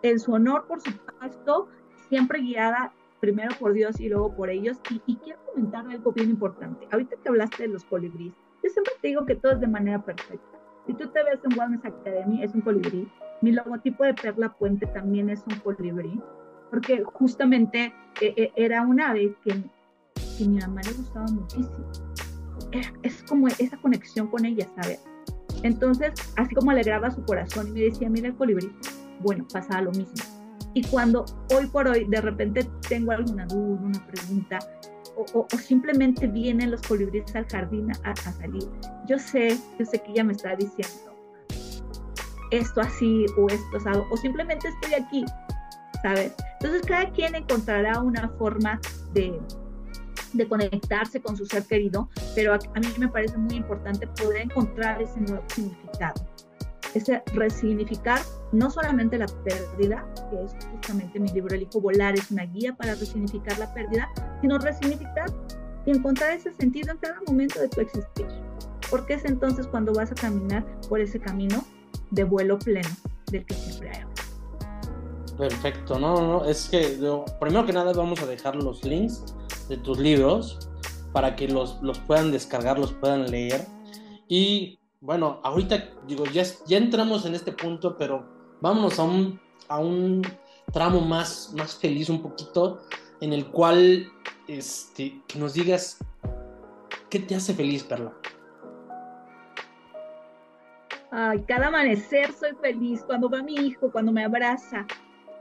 [0.03, 1.67] en su honor, por supuesto,
[2.09, 4.79] siempre guiada primero por Dios y luego por ellos.
[5.07, 6.87] Y, quiero comentar algo bien importante.
[6.91, 10.03] Ahorita que hablaste de los colibríes, yo siempre te digo que todo es de manera
[10.03, 10.59] perfecta.
[10.85, 13.11] Si tú te ves en Wellness Academy, es un colibrí.
[13.41, 16.19] Mi logotipo de Perla Puente también es un colibrí,
[16.69, 19.51] porque justamente eh, eh, era un ave que,
[20.37, 21.91] que a mi mamá le gustaba muchísimo.
[23.03, 25.03] es como esa conexión con ella, ¿sabes?
[25.63, 28.71] Entonces, así como alegraba su corazón y me decía, mira el colibrí,
[29.21, 30.13] bueno, pasaba lo mismo.
[30.73, 34.59] Y cuando hoy por hoy de repente tengo alguna duda, una pregunta,
[35.33, 38.63] o, simplemente vienen los colibríes al jardín a, salir,
[39.07, 41.14] yo sé, yo sé que ella me está diciendo
[42.51, 45.25] esto así o esto asado, o simplemente estoy aquí,
[46.01, 46.33] ¿sabes?
[46.59, 48.79] Entonces cada quien encontrará una forma
[49.13, 49.39] de,
[50.33, 54.43] de conectarse con su ser querido, pero a, a mí me parece muy importante poder
[54.43, 56.25] encontrar ese nuevo significado
[56.95, 58.19] ese resignificar
[58.51, 62.73] no solamente la pérdida, que es justamente mi libro El Hijo Volar, es una guía
[62.73, 64.09] para resignificar la pérdida,
[64.41, 65.29] sino resignificar
[65.85, 68.25] y encontrar ese sentido en cada momento de tu existir.
[68.89, 71.63] Porque es entonces cuando vas a caminar por ese camino
[72.11, 72.89] de vuelo pleno
[73.31, 74.03] del que siempre hay.
[75.37, 76.97] Perfecto, no, no, es que
[77.39, 79.35] primero que nada vamos a dejar los links
[79.67, 80.69] de tus libros
[81.11, 83.65] para que los, los puedan descargar, los puedan leer.
[84.27, 88.25] Y bueno, ahorita digo, ya, ya entramos en este punto, pero
[88.61, 90.21] vámonos a un, a un
[90.71, 92.81] tramo más, más feliz un poquito,
[93.21, 94.07] en el cual
[94.47, 95.97] este, nos digas
[97.09, 98.13] qué te hace feliz, Perla.
[101.47, 104.85] Cada amanecer soy feliz, cuando va mi hijo, cuando me abraza,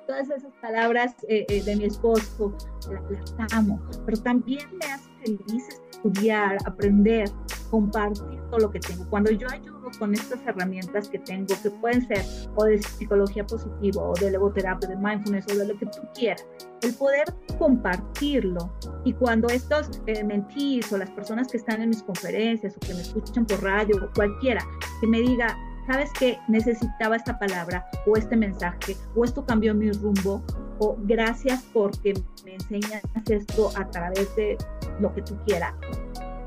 [0.07, 2.57] todas esas palabras eh, eh, de mi esposo,
[2.91, 7.31] las amo, pero también me hace feliz estudiar, aprender,
[7.71, 9.05] compartir todo lo que tengo.
[9.11, 14.03] Cuando yo ayudo con estas herramientas que tengo, que pueden ser o de psicología positiva,
[14.03, 16.47] o de legoterapia, de mindfulness, o de lo que tú quieras,
[16.83, 17.25] el poder
[17.59, 18.73] compartirlo.
[19.05, 22.95] Y cuando estos eh, mentís o las personas que están en mis conferencias o que
[22.95, 24.65] me escuchan por radio o cualquiera,
[25.01, 29.91] que me diga, sabes que necesitaba esta palabra o este mensaje o esto cambió mi
[29.93, 30.43] rumbo
[30.79, 34.57] o gracias porque me enseñas esto a través de
[35.01, 35.75] lo que tú quieras.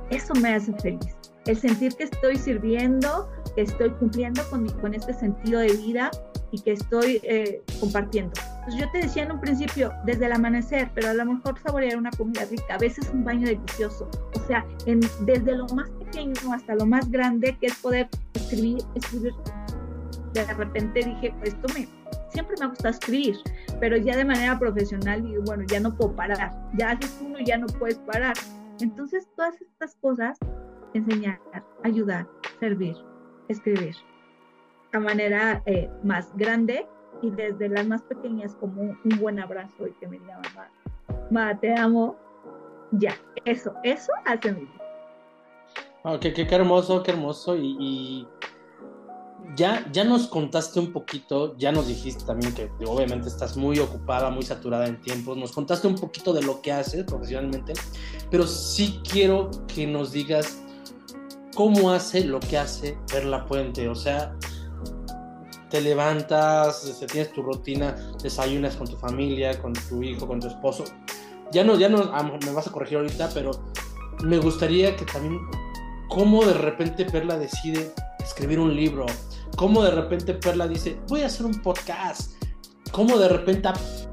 [0.09, 1.15] Eso me hace feliz.
[1.45, 6.11] El sentir que estoy sirviendo, que estoy cumpliendo con, con este sentido de vida
[6.51, 8.33] y que estoy eh, compartiendo.
[8.59, 11.97] Entonces yo te decía en un principio, desde el amanecer, pero a lo mejor saborear
[11.97, 14.09] una comida rica, a veces un baño delicioso.
[14.35, 15.89] O sea, en, desde lo más
[16.53, 19.33] hasta lo más grande, que es poder escribir, escribir.
[20.33, 21.87] De repente dije, esto me,
[22.29, 23.37] siempre me ha gustado escribir,
[23.79, 26.51] pero ya de manera profesional y bueno, ya no puedo parar.
[26.77, 28.35] Ya haces uno y ya no puedes parar.
[28.79, 30.37] Entonces, todas estas cosas,
[30.93, 31.39] enseñar,
[31.83, 32.27] ayudar,
[32.59, 32.95] servir,
[33.47, 33.95] escribir,
[34.93, 36.87] a manera eh, más grande
[37.21, 40.69] y desde las más pequeñas como un, buen abrazo y que me diga mamá,
[41.31, 42.15] mamá, te amo,
[42.91, 43.15] ya,
[43.45, 44.67] eso, eso hace mi
[46.09, 47.57] Oh, qué, qué, hermoso, qué hermoso.
[47.57, 48.25] Y
[49.57, 54.29] ya, ya nos contaste un poquito, ya nos dijiste también que obviamente estás muy ocupada,
[54.29, 57.73] muy saturada en tiempos, nos contaste un poquito de lo que haces profesionalmente,
[58.31, 60.63] pero sí quiero que nos digas
[61.55, 64.33] cómo hace lo que hace Perla Puente, o sea,
[65.69, 70.47] te levantas, este, tienes tu rutina, desayunas con tu familia, con tu hijo, con tu
[70.47, 70.85] esposo.
[71.51, 71.97] Ya no, ya no,
[72.45, 73.51] me vas a corregir ahorita, pero
[74.23, 75.39] me gustaría que también,
[76.09, 79.05] cómo de repente Perla decide escribir un libro,
[79.55, 82.33] cómo de repente Perla dice, voy a hacer un podcast,
[82.91, 83.69] cómo de repente,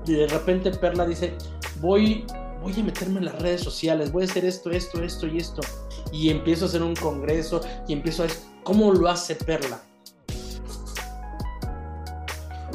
[0.07, 1.37] de repente Perla dice,
[1.81, 2.25] voy,
[2.63, 5.63] voy a meterme en las redes sociales, voy a hacer esto, esto, esto y esto,
[6.13, 8.27] y empiezo a hacer un congreso y empiezo a...
[8.63, 9.83] ¿Cómo lo hace Perla?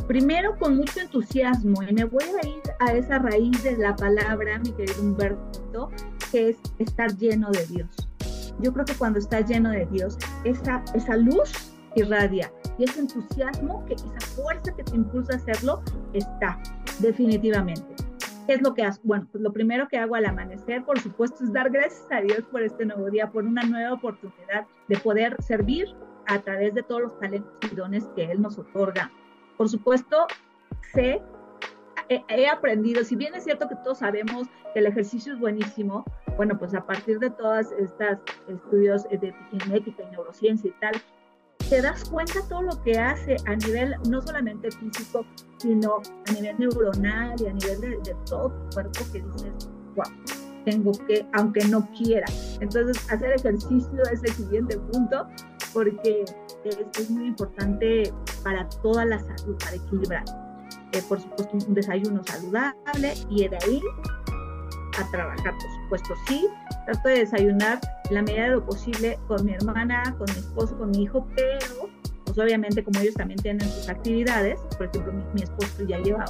[0.07, 4.59] Primero con mucho entusiasmo y me voy a ir a esa raíz de la palabra,
[4.59, 5.89] mi querido Humberto,
[6.31, 8.08] que es estar lleno de Dios.
[8.59, 13.85] Yo creo que cuando estás lleno de Dios, esa, esa luz irradia y ese entusiasmo,
[13.85, 15.81] que esa fuerza que te impulsa a hacerlo,
[16.13, 16.59] está
[16.99, 17.95] definitivamente.
[18.47, 18.97] ¿Qué es lo que hago?
[19.03, 22.43] Bueno, pues lo primero que hago al amanecer, por supuesto, es dar gracias a Dios
[22.51, 25.87] por este nuevo día, por una nueva oportunidad de poder servir
[26.27, 29.11] a través de todos los talentos y dones que Él nos otorga.
[29.55, 30.25] Por supuesto,
[30.93, 31.21] sé,
[32.07, 36.03] he, he aprendido, si bien es cierto que todos sabemos que el ejercicio es buenísimo,
[36.39, 40.93] bueno, pues a partir de todos estos estudios de genética y neurociencia y tal,
[41.69, 45.25] te das cuenta todo lo que hace a nivel no solamente físico,
[45.57, 45.97] sino
[46.29, 50.05] a nivel neuronal y a nivel de, todo tu cuerpo que dices, wow,
[50.63, 52.27] tengo que, aunque no quiera.
[52.61, 55.27] Entonces, hacer ejercicio es el siguiente punto,
[55.73, 56.23] porque
[56.63, 58.13] es, muy importante
[58.45, 60.23] para toda la salud, para equilibrar.
[60.93, 63.81] Eh, por supuesto, un desayuno saludable y de ahí
[64.97, 66.47] a trabajar, por supuesto, sí.
[66.85, 67.79] Trato de desayunar
[68.11, 71.89] la medida de lo posible con mi hermana, con mi esposo, con mi hijo, pero
[72.25, 76.25] pues obviamente como ellos también tienen sus actividades, por ejemplo, mi, esposo ya lleva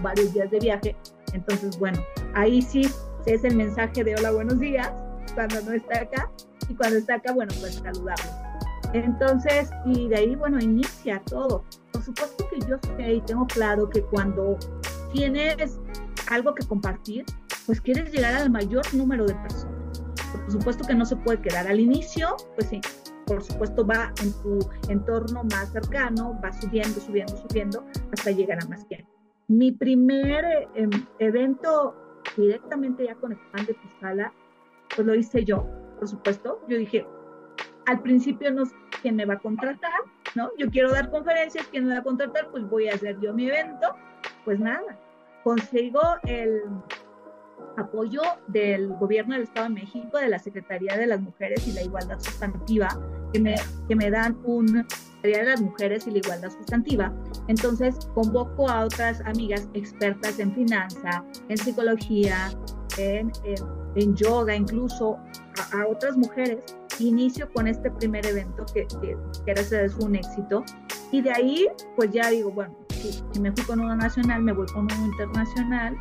[0.00, 0.96] varios días de viaje,
[1.34, 2.02] entonces bueno,
[2.34, 2.88] ahí sí
[3.26, 4.90] es el mensaje de hola, buenos días,
[5.34, 6.30] cuando no está acá,
[6.70, 8.30] y cuando está acá, bueno, pues saludarlo.
[8.94, 11.64] Entonces, y de ahí, bueno, inicia todo.
[11.92, 14.58] Por supuesto que yo sé y tengo claro que cuando
[15.12, 15.78] tienes
[16.30, 17.24] algo que compartir,
[17.66, 20.02] pues quieres llegar al mayor número de personas.
[20.32, 22.80] Por supuesto que no se puede quedar al inicio, pues sí,
[23.26, 28.66] por supuesto va en tu entorno más cercano, va subiendo, subiendo, subiendo hasta llegar a
[28.68, 29.06] más gente.
[29.48, 31.94] Mi primer em, evento
[32.36, 34.32] directamente ya con el pan de Pisala,
[34.94, 35.66] pues lo hice yo,
[35.98, 36.60] por supuesto.
[36.68, 37.06] Yo dije,
[37.86, 40.00] al principio no sé quién me va a contratar,
[40.34, 40.50] ¿no?
[40.58, 42.50] Yo quiero dar conferencias, ¿quién me va a contratar?
[42.50, 43.94] Pues voy a hacer yo mi evento.
[44.44, 44.98] Pues nada,
[45.44, 46.62] consigo el
[47.76, 51.82] apoyo del gobierno del Estado de México, de la Secretaría de las Mujeres y la
[51.82, 52.88] Igualdad Sustantiva,
[53.32, 53.54] que me,
[53.88, 57.12] que me dan un Secretaría de las Mujeres y la Igualdad Sustantiva.
[57.48, 62.50] Entonces convoco a otras amigas expertas en finanza, en psicología,
[62.98, 63.32] en,
[63.94, 65.18] en, yoga, incluso
[65.72, 66.58] a, otras mujeres.
[66.98, 70.62] Inicio con este primer evento que, que, que gracias un éxito.
[71.10, 74.52] Y de ahí, pues ya digo, bueno, si, si me fui con uno nacional, me
[74.52, 75.96] voy con uno internacional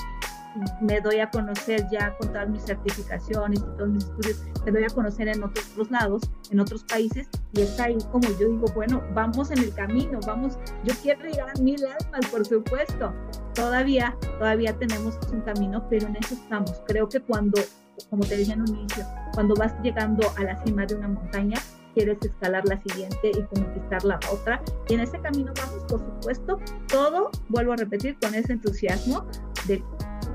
[0.81, 4.83] me doy a conocer ya con todas mis certificaciones y todos mis estudios, me doy
[4.83, 9.01] a conocer en otros lados, en otros países, y está ahí como yo digo, bueno,
[9.13, 13.13] vamos en el camino, vamos, yo quiero llegar a mil almas, por supuesto.
[13.53, 16.81] Todavía, todavía tenemos un camino, pero en eso estamos.
[16.87, 17.61] Creo que cuando,
[18.09, 21.59] como te dije en un inicio, cuando vas llegando a la cima de una montaña,
[21.93, 24.61] quieres escalar la siguiente y conquistar la otra.
[24.87, 29.25] Y en ese camino vamos, por supuesto, todo, vuelvo a repetir, con ese entusiasmo
[29.67, 29.83] de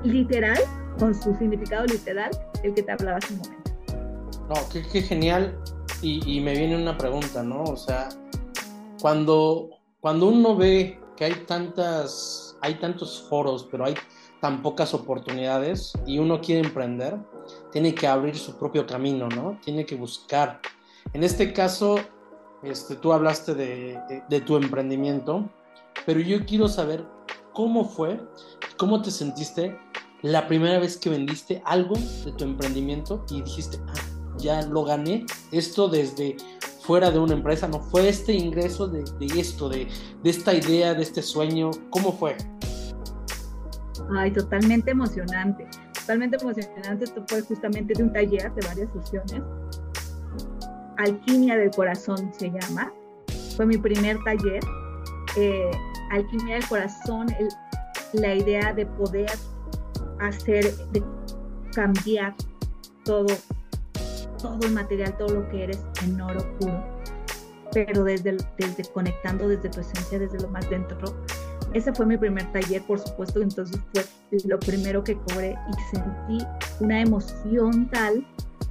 [0.03, 0.59] literal,
[0.99, 2.31] con su significado literal,
[2.63, 3.71] el que te hablaba hace un momento.
[4.49, 5.57] No, qué, genial.
[6.01, 7.63] Y, me viene una pregunta, ¿no?
[7.63, 8.09] O sea,
[9.01, 13.95] cuando, cuando uno ve que hay tantas, hay tantos foros, pero hay
[14.39, 17.17] tan pocas oportunidades y uno quiere emprender,
[17.71, 19.59] tiene que abrir su propio camino, ¿no?
[19.63, 20.61] Tiene que buscar.
[21.13, 21.95] En este caso,
[22.61, 25.49] este, tú hablaste de, de tu emprendimiento,
[26.05, 27.03] pero yo quiero saber
[27.53, 28.21] cómo fue,
[28.77, 29.75] cómo te sentiste
[30.21, 33.93] la primera vez que vendiste algo de tu emprendimiento y dijiste, ah,
[34.37, 36.37] ya lo gané, esto desde
[36.81, 39.03] fuera de una empresa, no fue este ingreso de,
[39.35, 39.87] esto, de,
[40.23, 42.37] esta idea, de este sueño, ¿cómo fue?
[44.15, 45.67] Ay, totalmente emocionante,
[45.99, 49.43] totalmente emocionante, esto fue justamente de un taller de varias sesiones,
[50.97, 52.91] Alquimia del Corazón se llama,
[53.55, 54.63] fue mi primer taller,
[55.35, 55.71] eh,
[56.11, 57.27] Alquimia del Corazón,
[58.13, 59.29] la idea de poder
[60.19, 61.03] hacer, de
[61.73, 62.35] cambiar
[63.03, 63.27] todo,
[64.41, 66.83] todo el material, todo lo que eres en oro puro,
[67.71, 70.97] pero desde, desde conectando desde tu esencia, desde lo más dentro.
[71.73, 74.03] Ese fue mi primer taller, por supuesto, entonces fue
[74.45, 76.45] lo primero que cobré y sentí
[76.79, 78.25] una emoción tal,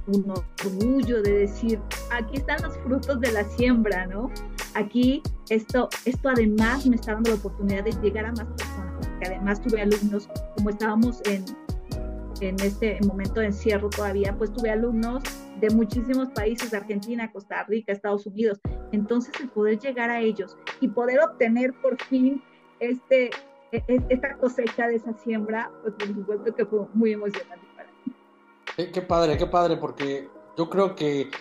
[0.07, 0.33] un
[0.63, 1.79] orgullo de decir,
[2.11, 4.31] aquí están los frutos de la siembra, ¿no?
[4.77, 9.25] Aquí esto, esto además me está dando la oportunidad de llegar a más personas que
[9.25, 11.43] además tuve alumnos, como estábamos en,
[12.41, 15.23] en este momento de encierro todavía, pues tuve alumnos
[15.59, 18.59] de muchísimos países, de Argentina, Costa Rica, Estados Unidos.
[18.91, 22.43] Entonces, el poder llegar a ellos y poder obtener por fin
[22.79, 23.31] este,
[23.71, 27.89] e, e, esta cosecha de esa siembra, pues por supuesto que fue muy emocionante para
[28.05, 28.91] mí.
[28.91, 31.31] qué padre, qué padre, porque yo creo que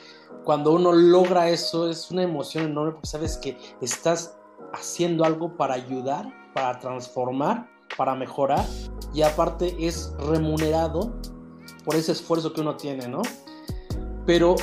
[0.44, 4.36] cuando uno logra eso es una emoción enorme porque sabes que estás
[4.72, 7.68] haciendo algo para ayudar para transformar,
[7.98, 8.64] para mejorar
[9.12, 11.12] y aparte es remunerado
[11.84, 13.20] por ese esfuerzo que uno tiene, ¿no?
[14.24, 14.56] Pero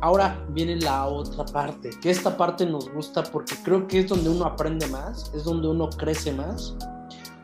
[0.00, 4.28] ahora viene la otra parte, que esta parte nos gusta porque creo que es donde
[4.28, 6.74] uno aprende más, es donde uno crece más.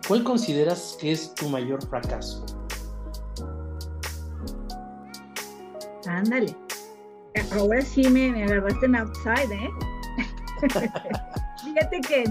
[0.08, 2.44] ¿Cuál consideras que es tu mayor fracaso?
[6.06, 6.56] Ándale.
[7.52, 9.70] Ahora sí me, me agarraste en outside, ¿eh?
[11.64, 12.24] Fíjate que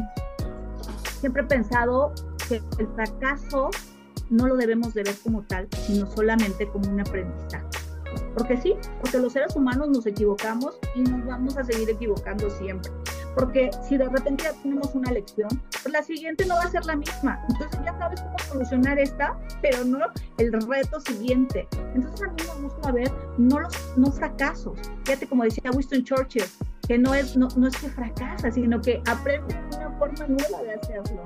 [1.20, 2.14] siempre he pensado
[2.48, 3.70] que el fracaso
[4.30, 7.66] no lo debemos de ver como tal, sino solamente como un aprendizaje.
[8.36, 12.92] Porque sí, porque los seres humanos nos equivocamos y nos vamos a seguir equivocando siempre.
[13.36, 15.50] Porque si de repente ya tenemos una lección,
[15.84, 17.40] pues la siguiente no va a ser la misma.
[17.50, 20.00] Entonces ya sabes cómo solucionar esta, pero no
[20.38, 21.68] el reto siguiente.
[21.96, 24.78] Entonces a mí me gusta ver no los no fracasos.
[25.06, 26.44] Fíjate, como decía Winston Churchill,
[26.88, 30.74] que no es, no, no es que fracasa, sino que aprende una forma nueva de
[30.74, 31.24] hacerlo.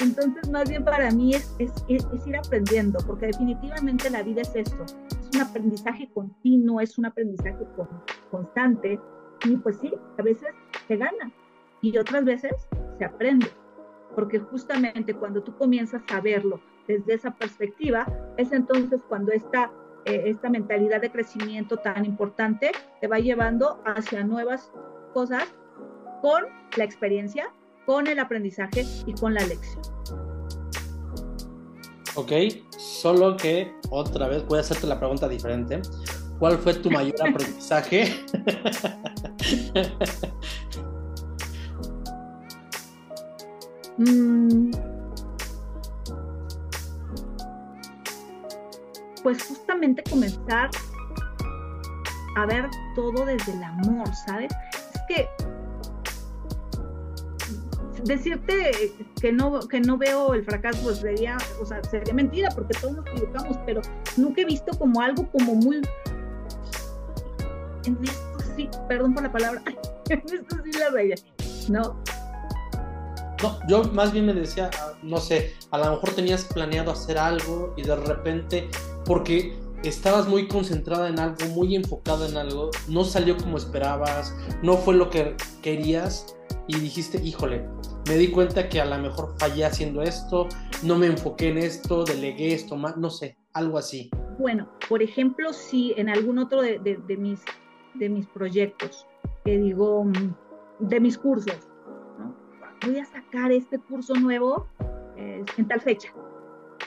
[0.00, 4.54] Entonces, más bien para mí es, es, es, ir aprendiendo, porque definitivamente la vida es
[4.54, 4.96] esto, es
[5.34, 7.88] un aprendizaje continuo, es un aprendizaje con,
[8.30, 9.00] constante,
[9.44, 10.48] y pues sí, a veces
[10.86, 11.32] se gana
[11.80, 12.52] y otras veces
[12.98, 13.48] se aprende,
[14.14, 18.06] porque justamente cuando tú comienzas a verlo desde esa perspectiva,
[18.36, 19.70] es entonces cuando esta,
[20.04, 24.72] eh, esta mentalidad de crecimiento tan importante te va llevando hacia nuevas
[25.12, 25.54] cosas
[26.22, 26.44] con
[26.76, 27.52] la experiencia
[27.88, 29.80] con el aprendizaje y con la lección.
[32.16, 32.32] Ok,
[32.76, 35.80] solo que otra vez voy a hacerte la pregunta diferente.
[36.38, 38.26] ¿Cuál fue tu mayor aprendizaje?
[43.98, 44.70] Mm.
[49.22, 50.70] pues justamente comenzar
[52.36, 54.50] a ver todo desde el amor, ¿sabes?
[54.94, 55.28] Es que
[58.04, 62.78] decirte que no, que no veo el fracaso pues sería, o sea, sería mentira porque
[62.80, 63.82] todos nos equivocamos, pero
[64.16, 65.82] nunca he visto como algo como muy...
[68.56, 69.62] Sí, perdón por la palabra,
[70.08, 71.16] esto sí la veía,
[71.68, 72.02] ¿no?
[73.42, 74.70] No, yo más bien me decía,
[75.02, 78.68] no sé, a lo mejor tenías planeado hacer algo y de repente,
[79.04, 84.76] porque estabas muy concentrada en algo, muy enfocada en algo, no salió como esperabas, no
[84.76, 86.36] fue lo que querías
[86.66, 87.64] y dijiste, híjole,
[88.08, 90.48] me di cuenta que a lo mejor fallé haciendo esto,
[90.82, 94.10] no me enfoqué en esto, delegué esto más, no sé, algo así.
[94.38, 96.78] Bueno, por ejemplo, si en algún otro de,
[97.18, 97.40] mis,
[97.94, 99.06] de mis proyectos,
[99.44, 100.34] que digo, mm,
[100.80, 101.67] de mis cursos,
[102.84, 104.66] voy a sacar este curso nuevo
[105.16, 106.12] eh, en tal fecha.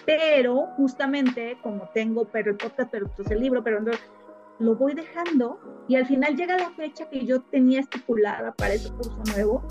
[0.06, 3.80] Pero justamente como tengo, pero el podcast, pero pues el libro, pero
[4.60, 8.92] lo voy dejando y al final llega la fecha que yo tenía estipulada para ese
[8.92, 9.64] curso nuevo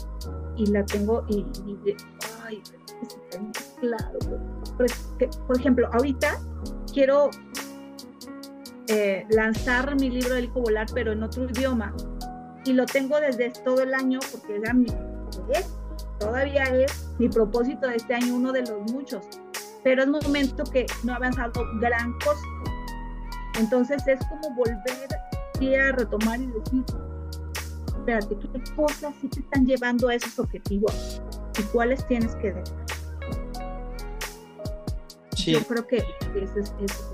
[0.57, 1.97] y la tengo y, y
[2.45, 2.63] ay,
[3.81, 4.19] claro.
[5.47, 6.39] por ejemplo, ahorita
[6.93, 7.31] quiero
[8.89, 11.95] eh, lanzar mi libro del hijo volar, pero en otro idioma
[12.65, 14.87] y lo tengo desde todo el año porque era mi,
[16.21, 19.27] todavía es mi propósito de este año, uno de los muchos,
[19.83, 22.41] pero es momento que no ha avanzado gran cosa
[23.61, 25.09] entonces es como volver
[25.79, 26.85] a retomar y decir,
[27.87, 31.21] espérate, ¿qué cosas sí te están llevando a esos objetivos?
[31.59, 32.87] ¿Y cuáles tienes que dejar?
[35.37, 35.53] Sí.
[35.53, 37.05] Yo creo que ese es, ese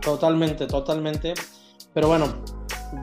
[0.00, 1.34] Totalmente, totalmente.
[1.92, 2.42] Pero bueno,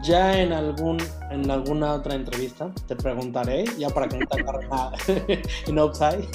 [0.02, 0.98] ya en algún
[1.32, 6.28] en alguna otra entrevista te preguntaré, ya para que no te en Upside.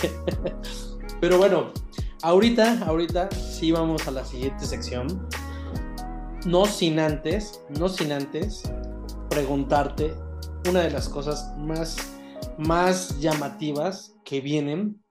[1.20, 1.70] Pero bueno,
[2.22, 5.26] Ahorita, ahorita sí vamos a la siguiente sección.
[6.44, 8.62] No sin antes, no sin antes
[9.30, 10.12] preguntarte
[10.68, 11.96] una de las cosas más,
[12.58, 15.02] más llamativas que vienen.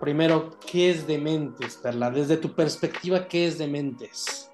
[0.00, 2.10] Primero, ¿qué es Dementes, Perla?
[2.10, 4.50] Desde tu perspectiva, ¿qué es Dementes?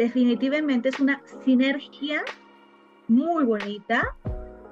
[0.00, 2.22] Definitivamente es una sinergia
[3.06, 4.16] muy bonita,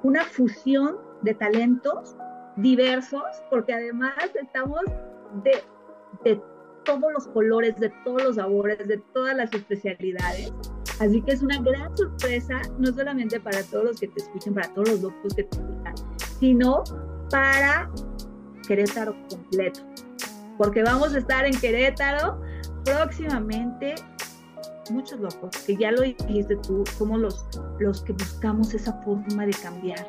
[0.02, 2.16] una fusión de talentos
[2.56, 4.80] diversos, porque además estamos
[5.44, 5.62] de,
[6.24, 6.40] de
[6.82, 10.50] todos los colores, de todos los sabores, de todas las especialidades.
[10.98, 14.72] Así que es una gran sorpresa, no solamente para todos los que te escuchen, para
[14.72, 15.94] todos los doctores que te escuchan,
[16.40, 16.84] sino
[17.30, 17.90] para
[18.66, 19.80] Querétaro completo.
[20.56, 22.40] Porque vamos a estar en Querétaro
[22.82, 23.94] próximamente.
[24.90, 27.46] Muchos locos, que ya lo dijiste tú, somos los,
[27.78, 30.06] los que buscamos esa forma de cambiar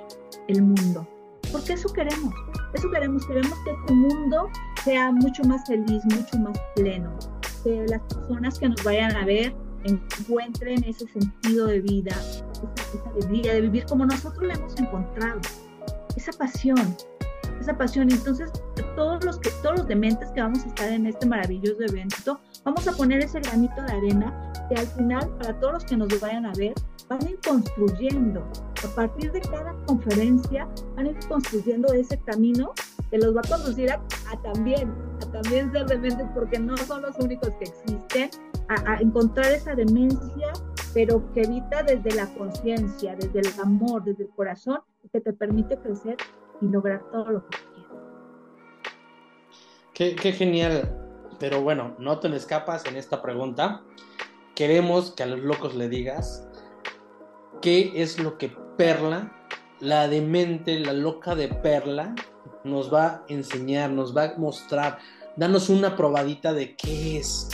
[0.47, 1.07] el mundo.
[1.51, 2.33] Porque eso queremos.
[2.73, 3.25] Eso queremos.
[3.25, 4.49] Queremos que este mundo
[4.83, 7.13] sea mucho más feliz, mucho más pleno.
[7.63, 9.53] Que las personas que nos vayan a ver
[9.83, 12.15] encuentren ese sentido de vida,
[12.93, 15.39] esa, alegría de vivir como nosotros la hemos encontrado.
[16.15, 16.95] Esa pasión,
[17.59, 18.09] esa pasión.
[18.11, 18.51] Entonces,
[18.95, 22.87] todos los, que, todos los dementes que vamos a estar en este maravilloso evento, vamos
[22.87, 26.45] a poner ese granito de arena que al final, para todos los que nos vayan
[26.45, 26.73] a ver,
[27.07, 28.45] van a ir construyendo.
[28.83, 32.73] A partir de cada conferencia, van a ir construyendo ese camino
[33.09, 34.01] que los va a conducir a,
[34.43, 38.29] también, a también ser dementes, porque no son los únicos que existen,
[38.67, 40.53] a, a encontrar esa demencia,
[40.93, 44.79] pero que evita desde la conciencia, desde el amor, desde el corazón,
[45.11, 46.17] que te permite crecer
[46.61, 47.91] y lograr todo lo que quieras.
[49.93, 50.95] Qué, qué genial.
[51.39, 53.81] Pero bueno, no te escapas en esta pregunta.
[54.55, 56.45] queremos que a los locos le digas
[57.61, 59.31] qué es lo que Perla,
[59.79, 62.13] la demente, la loca de Perla,
[62.63, 64.99] nos va a enseñar, nos va a mostrar.
[65.37, 67.49] Danos una probadita de qué es.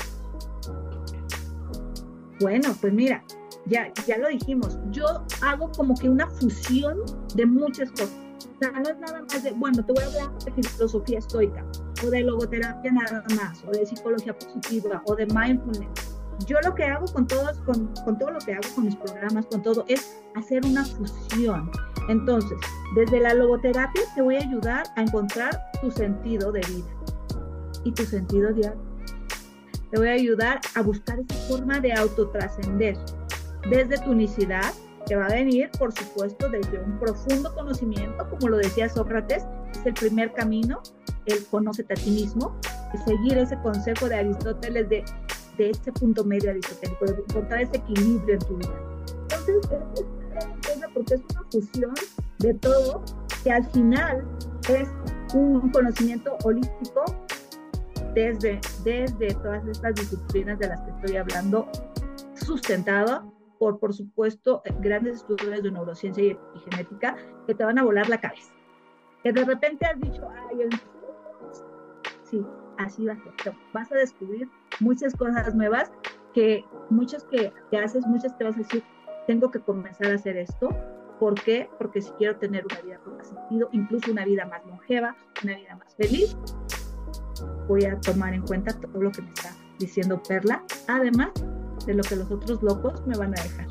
[2.40, 3.24] Bueno, pues mira,
[3.66, 5.06] ya, ya lo dijimos, yo
[5.42, 7.00] hago como que una fusión
[7.34, 8.25] de muchas cosas.
[8.54, 11.66] O sea, no es nada más de, bueno, te voy a hablar de filosofía estoica,
[12.06, 16.16] o de logoterapia nada más, o de psicología positiva, o de mindfulness.
[16.46, 19.46] Yo lo que hago con todos, con, con todo lo que hago con mis programas,
[19.46, 21.72] con todo, es hacer una fusión.
[22.10, 22.58] Entonces,
[22.96, 26.88] desde la logoterapia te voy a ayudar a encontrar tu sentido de vida
[27.84, 28.82] y tu sentido diario.
[29.92, 32.98] Te voy a ayudar a buscar esa forma de autotrascender
[33.70, 34.74] desde tu unicidad,
[35.06, 39.86] que va a venir, por supuesto, desde un profundo conocimiento, como lo decía Sócrates, es
[39.86, 40.82] el primer camino,
[41.26, 42.56] el conócete a ti mismo,
[42.94, 45.04] y seguir ese consejo de Aristóteles de,
[45.58, 48.80] de este punto medio aristotélico, de encontrar ese equilibrio en tu vida.
[49.24, 49.56] Entonces,
[49.96, 50.06] es,
[50.94, 51.94] porque es una fusión
[52.40, 53.04] de todo,
[53.44, 54.26] que al final
[54.70, 54.88] es
[55.34, 57.04] un conocimiento holístico
[58.14, 61.68] desde, desde todas estas disciplinas de las que estoy hablando,
[62.34, 66.38] sustentado por, por supuesto, grandes estudios de neurociencia y,
[66.70, 67.16] genética
[67.48, 68.54] que te van a volar la cabeza.
[69.24, 70.70] Que de repente has dicho, ay,
[72.24, 72.46] sí,
[72.78, 73.54] así va a ser.
[73.74, 74.50] Vas a descubrir
[74.80, 75.92] muchas cosas nuevas
[76.34, 78.84] que muchas que, que haces, muchas te vas a decir,
[79.26, 80.70] tengo que comenzar a hacer esto.
[81.20, 81.70] ¿Por qué?
[81.78, 85.56] Porque si quiero tener una vida con más sentido, incluso una vida más longeva, una
[85.56, 86.38] vida más feliz,
[87.68, 91.32] voy a tomar en cuenta todo lo que me está diciendo Perla, además
[91.86, 93.68] de lo que los otros locos me van a dejar.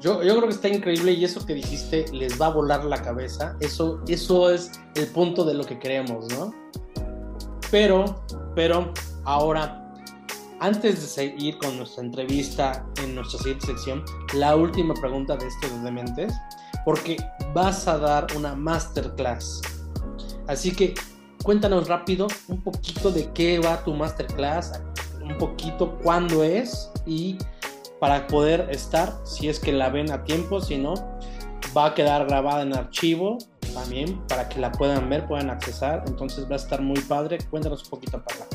[0.00, 3.02] Yo, yo, creo que está increíble y eso que dijiste les va a volar la
[3.02, 3.56] cabeza.
[3.58, 6.54] Eso, eso es el punto de lo que queremos, ¿no?
[7.72, 8.92] Pero, pero
[9.24, 9.92] ahora,
[10.60, 14.04] antes de seguir con nuestra entrevista en nuestra siguiente sección,
[14.34, 16.32] la última pregunta de estos de Dementes,
[16.84, 17.16] porque
[17.52, 19.60] vas a dar una masterclass.
[20.46, 20.94] Así que
[21.42, 24.80] cuéntanos rápido un poquito de qué va tu masterclass,
[25.28, 27.38] un poquito cuándo es y
[28.00, 30.94] para poder estar, si es que la ven a tiempo, si no,
[31.76, 33.38] va a quedar grabada en archivo
[33.74, 36.04] también para que la puedan ver, puedan accesar.
[36.06, 37.38] Entonces va a estar muy padre.
[37.50, 38.46] Cuéntanos un poquito, para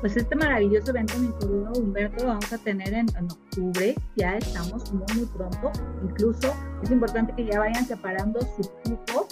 [0.00, 3.94] Pues este maravilloso evento, mi querido Humberto, lo vamos a tener en, octubre.
[4.16, 5.70] Ya estamos muy, muy pronto.
[6.02, 9.26] Incluso es importante que ya vayan separando su cupo.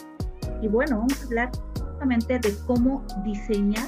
[0.62, 1.50] Y bueno, vamos a hablar
[2.00, 3.86] de cómo diseñar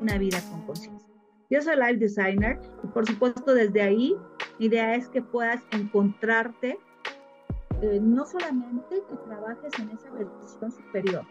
[0.00, 0.99] una vida con conciencia.
[1.50, 4.16] Yo soy live designer y por supuesto desde ahí
[4.60, 6.78] mi idea es que puedas encontrarte,
[7.82, 11.24] eh, no solamente que trabajes en esa versión superior,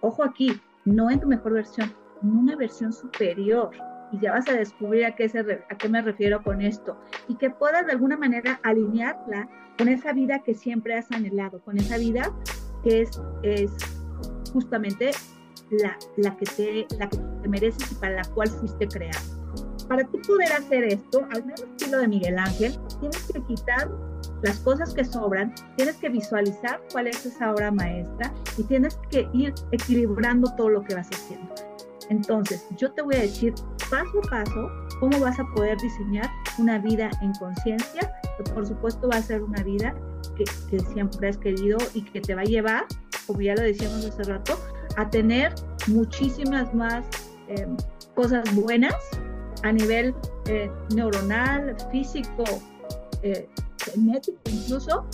[0.00, 1.92] ojo aquí, no en tu mejor versión,
[2.22, 3.70] en una versión superior.
[4.12, 5.24] Y ya vas a descubrir a qué,
[5.68, 6.96] a qué me refiero con esto.
[7.26, 11.76] Y que puedas de alguna manera alinearla con esa vida que siempre has anhelado, con
[11.76, 12.32] esa vida
[12.82, 13.70] que es, es
[14.52, 15.10] justamente
[15.70, 19.37] la, la, que te, la que te mereces y para la cual fuiste creado.
[19.88, 23.90] Para tú poder hacer esto, al menos estilo de Miguel Ángel, tienes que quitar
[24.42, 29.28] las cosas que sobran, tienes que visualizar cuál es esa obra maestra y tienes que
[29.32, 31.54] ir equilibrando todo lo que vas haciendo.
[32.10, 33.54] Entonces, yo te voy a decir
[33.90, 34.70] paso a paso
[35.00, 39.42] cómo vas a poder diseñar una vida en conciencia, que por supuesto va a ser
[39.42, 39.94] una vida
[40.36, 42.86] que, que siempre has querido y que te va a llevar
[43.28, 44.58] como ya lo decíamos hace rato,
[44.96, 45.54] a tener
[45.86, 47.04] muchísimas más
[47.46, 47.76] em,
[48.14, 48.94] cosas buenas
[49.62, 50.14] a nivel
[50.46, 52.44] eh, neuronal, físico,
[53.22, 53.48] eh,
[53.78, 55.04] genético incluso,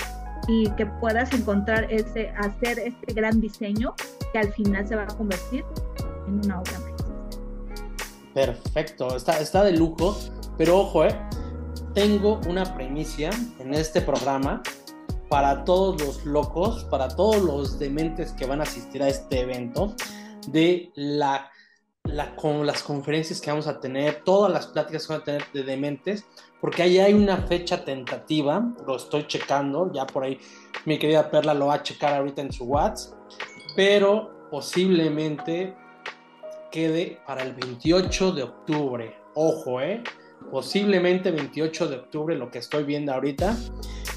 [0.48, 3.94] y que puedas encontrar ese, hacer este gran diseño
[4.32, 5.64] que al final se va a convertir
[6.26, 6.80] en una obra.
[8.34, 10.18] Perfecto, está, está de lujo,
[10.58, 11.16] pero ojo, eh,
[11.94, 13.30] tengo una primicia
[13.60, 14.62] en este programa
[15.28, 19.94] para todos los locos, para todos los dementes que van a asistir a este evento,
[20.48, 21.50] de la,
[22.04, 25.44] la, con las conferencias que vamos a tener, todas las pláticas que van a tener
[25.52, 26.24] de dementes,
[26.60, 30.38] porque ahí hay una fecha tentativa, lo estoy checando, ya por ahí
[30.84, 33.18] mi querida Perla lo va a checar ahorita en su WhatsApp,
[33.76, 35.74] pero posiblemente
[36.70, 39.16] quede para el 28 de octubre.
[39.34, 40.02] Ojo, ¿eh?
[40.50, 43.56] Posiblemente 28 de octubre, lo que estoy viendo ahorita.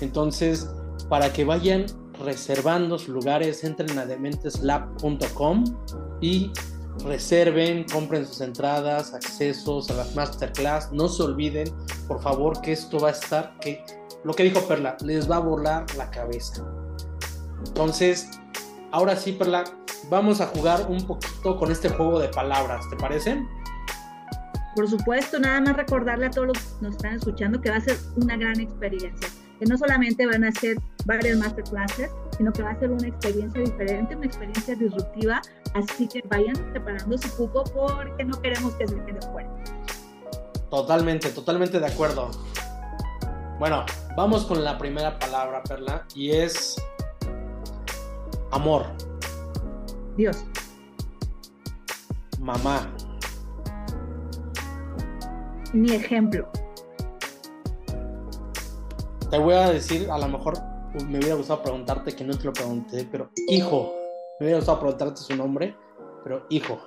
[0.02, 0.70] Entonces,
[1.10, 1.86] para que vayan
[2.24, 5.64] reservando sus lugares, entren a dementeslab.com
[6.20, 6.52] y
[7.06, 10.92] reserven, compren sus entradas, accesos a las masterclass.
[10.92, 11.74] No se olviden,
[12.08, 13.84] por favor, que esto va a estar, que
[14.24, 16.64] lo que dijo Perla, les va a volar la cabeza.
[17.66, 18.30] Entonces,
[18.92, 19.64] ahora sí, Perla,
[20.10, 23.42] vamos a jugar un poquito con este juego de palabras, ¿te parece?
[24.76, 27.82] Por supuesto, nada más recordarle a todos los que nos están escuchando que va a
[27.82, 29.28] ser una gran experiencia,
[29.60, 33.62] que no solamente van a ser varias masterclasses, sino que va a ser una experiencia
[33.62, 35.42] diferente, una experiencia disruptiva,
[35.74, 39.50] así que vayan preparando su cupo porque no queremos que se quede fuera.
[40.70, 42.30] Totalmente, totalmente de acuerdo.
[43.60, 43.86] Bueno,
[44.16, 46.76] vamos con la primera palabra, Perla, y es
[48.52, 48.86] amor.
[50.16, 50.46] Dios.
[52.40, 52.88] Mamá.
[55.74, 56.50] Mi ejemplo.
[59.30, 60.58] Te voy a decir, a lo mejor
[61.10, 63.94] me hubiera gustado preguntarte, que no te lo pregunté, pero hijo.
[64.40, 65.76] Me hubiera gustado preguntarte su nombre,
[66.24, 66.80] pero hijo.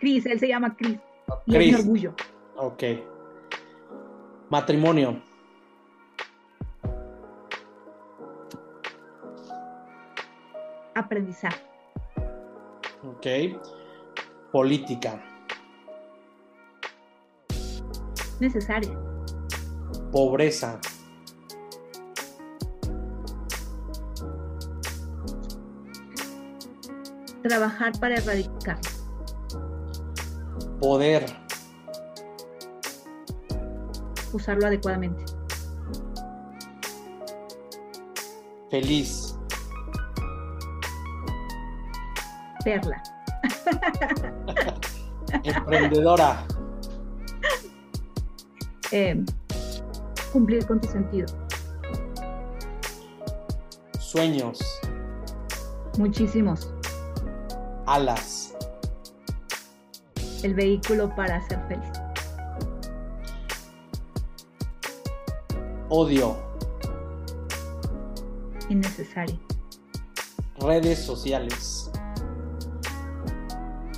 [0.00, 0.98] Cris, él se llama Cris.
[1.46, 2.14] Y es mi orgullo.
[2.56, 2.82] Ok.
[4.50, 5.22] Matrimonio.
[10.96, 11.62] Aprendizaje.
[13.04, 13.26] Ok.
[14.50, 15.22] Política.
[18.40, 19.11] Necesaria.
[20.12, 20.78] Pobreza.
[27.42, 28.78] Trabajar para erradicar.
[30.80, 31.24] Poder.
[34.34, 35.24] Usarlo adecuadamente.
[38.70, 39.38] Feliz.
[42.62, 43.02] Perla.
[45.42, 46.46] Emprendedora.
[48.92, 49.24] Eh,
[50.32, 51.26] cumplir con tu sentido.
[53.98, 54.58] Sueños.
[55.98, 56.72] Muchísimos.
[57.86, 58.54] Alas.
[60.42, 61.92] El vehículo para ser feliz.
[65.88, 66.36] Odio.
[68.68, 69.38] Innecesario.
[70.58, 71.90] Redes sociales.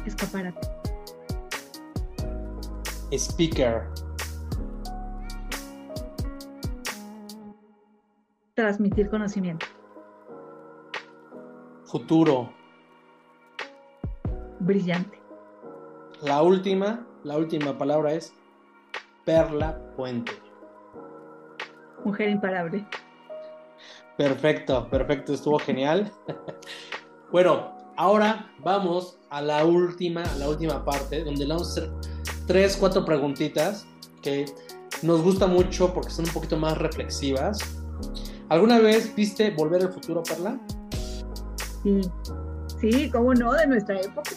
[0.05, 0.69] Escaparate.
[3.13, 3.89] Speaker.
[8.55, 9.67] Transmitir conocimiento.
[11.87, 12.53] Futuro.
[14.61, 15.21] Brillante.
[16.23, 18.33] La última, la última palabra es
[19.25, 20.31] Perla Puente.
[22.05, 22.87] Mujer imparable.
[24.17, 26.13] Perfecto, perfecto, estuvo genial.
[27.33, 31.93] bueno, ahora vamos a la última, a la última parte, donde le vamos a hacer
[32.47, 33.85] tres, cuatro preguntitas
[34.23, 34.45] que
[35.03, 37.84] nos gusta mucho porque son un poquito más reflexivas.
[38.49, 40.59] ¿Alguna vez viste Volver al Futuro, Perla?
[41.83, 42.01] Sí,
[42.81, 44.31] sí, cómo no, de nuestra época.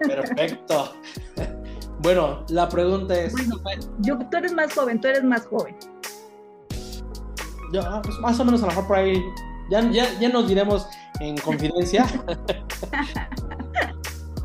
[0.00, 0.92] Perfecto.
[2.00, 3.34] bueno, la pregunta es...
[3.62, 5.76] Bueno, yo, tú eres más joven, tú eres más joven.
[7.72, 9.20] Yo, pues más o menos a lo mejor por ahí,
[9.70, 10.86] ya, ya, ya nos diremos
[11.20, 12.06] en confidencia.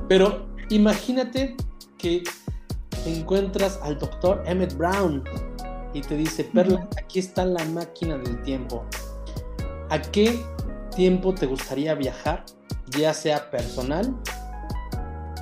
[0.08, 1.56] Pero imagínate
[1.98, 2.24] que
[3.06, 5.24] encuentras al doctor Emmett Brown
[5.94, 8.86] y te dice, Perla, aquí está la máquina del tiempo.
[9.90, 10.40] ¿A qué
[10.96, 12.46] tiempo te gustaría viajar,
[12.98, 14.16] ya sea personal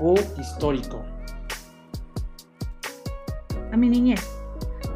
[0.01, 1.03] o histórico?
[3.71, 4.27] A mi niñez.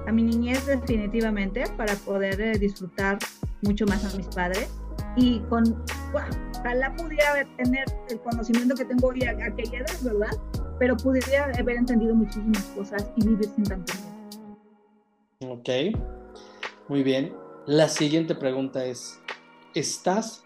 [0.08, 3.20] A mi niñez definitivamente para poder eh, disfrutar
[3.62, 4.70] mucho más a mis padres
[5.16, 5.64] y con,
[6.12, 6.24] wow,
[6.60, 10.38] ojalá pudiera tener el conocimiento que tengo hoy a, aquella edad, ¿verdad?
[10.80, 13.94] Pero pudiera haber entendido muchísimas cosas y vivir sin tanto.
[15.50, 15.70] Ok,
[16.88, 17.36] muy bien.
[17.66, 19.20] La siguiente pregunta es,
[19.74, 20.46] ¿estás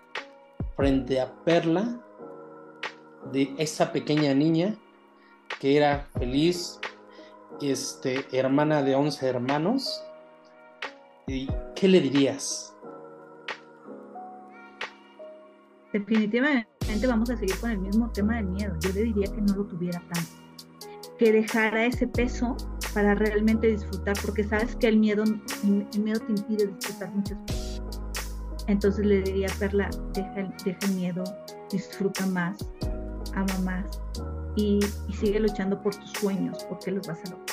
[0.75, 2.01] frente a Perla
[3.31, 4.75] de esa pequeña niña
[5.59, 6.79] que era feliz,
[7.61, 10.03] este, hermana de 11 hermanos?
[11.27, 12.75] ¿Y qué le dirías?
[15.93, 18.75] Definitivamente vamos a seguir con el mismo tema del miedo.
[18.79, 20.46] Yo le diría que no lo tuviera tanto,
[21.17, 22.55] que dejara ese peso
[22.93, 25.23] para realmente disfrutar, porque sabes que el miedo,
[25.63, 27.81] el miedo te impide disfrutar muchas cosas.
[28.67, 31.23] Entonces le diría a Perla, deja el, el miedo,
[31.71, 32.57] disfruta más,
[33.33, 34.01] ama más
[34.57, 34.79] y,
[35.19, 37.45] sigue luchando por tus sueños, porque los vas a lograr.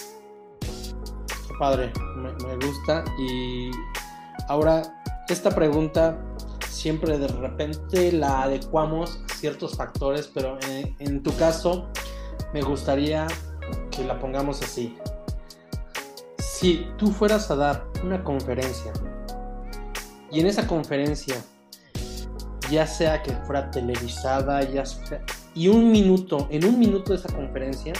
[1.59, 3.05] Padre, me, gusta.
[3.19, 3.71] Y
[4.49, 4.83] ahora,
[5.29, 6.19] esta pregunta
[6.69, 10.59] siempre de repente la adecuamos a ciertos factores, pero
[10.99, 11.89] en, tu caso
[12.53, 13.27] me gustaría
[13.95, 14.97] que la pongamos así.
[16.39, 18.93] Si tú fueras a dar una conferencia
[20.31, 21.37] y en esa conferencia,
[22.71, 24.85] ya sea que fuera televisada, ya
[25.55, 27.93] y un minuto, en un minuto de esa conferencia,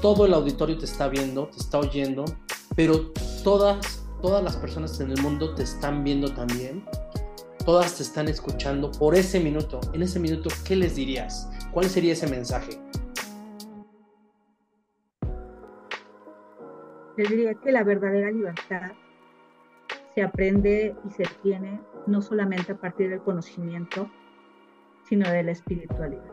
[0.00, 2.24] todo el auditorio te está viendo, te está oyendo,
[2.76, 6.84] pero todas, todas las personas en el mundo te están viendo también
[7.68, 9.78] todas te están escuchando por ese minuto.
[9.92, 11.50] En ese minuto, ¿qué les dirías?
[11.70, 12.80] ¿Cuál sería ese mensaje?
[17.18, 18.92] Les diría que la verdadera libertad
[20.14, 24.08] se aprende y se tiene no solamente a partir del conocimiento,
[25.02, 26.32] sino de la espiritualidad.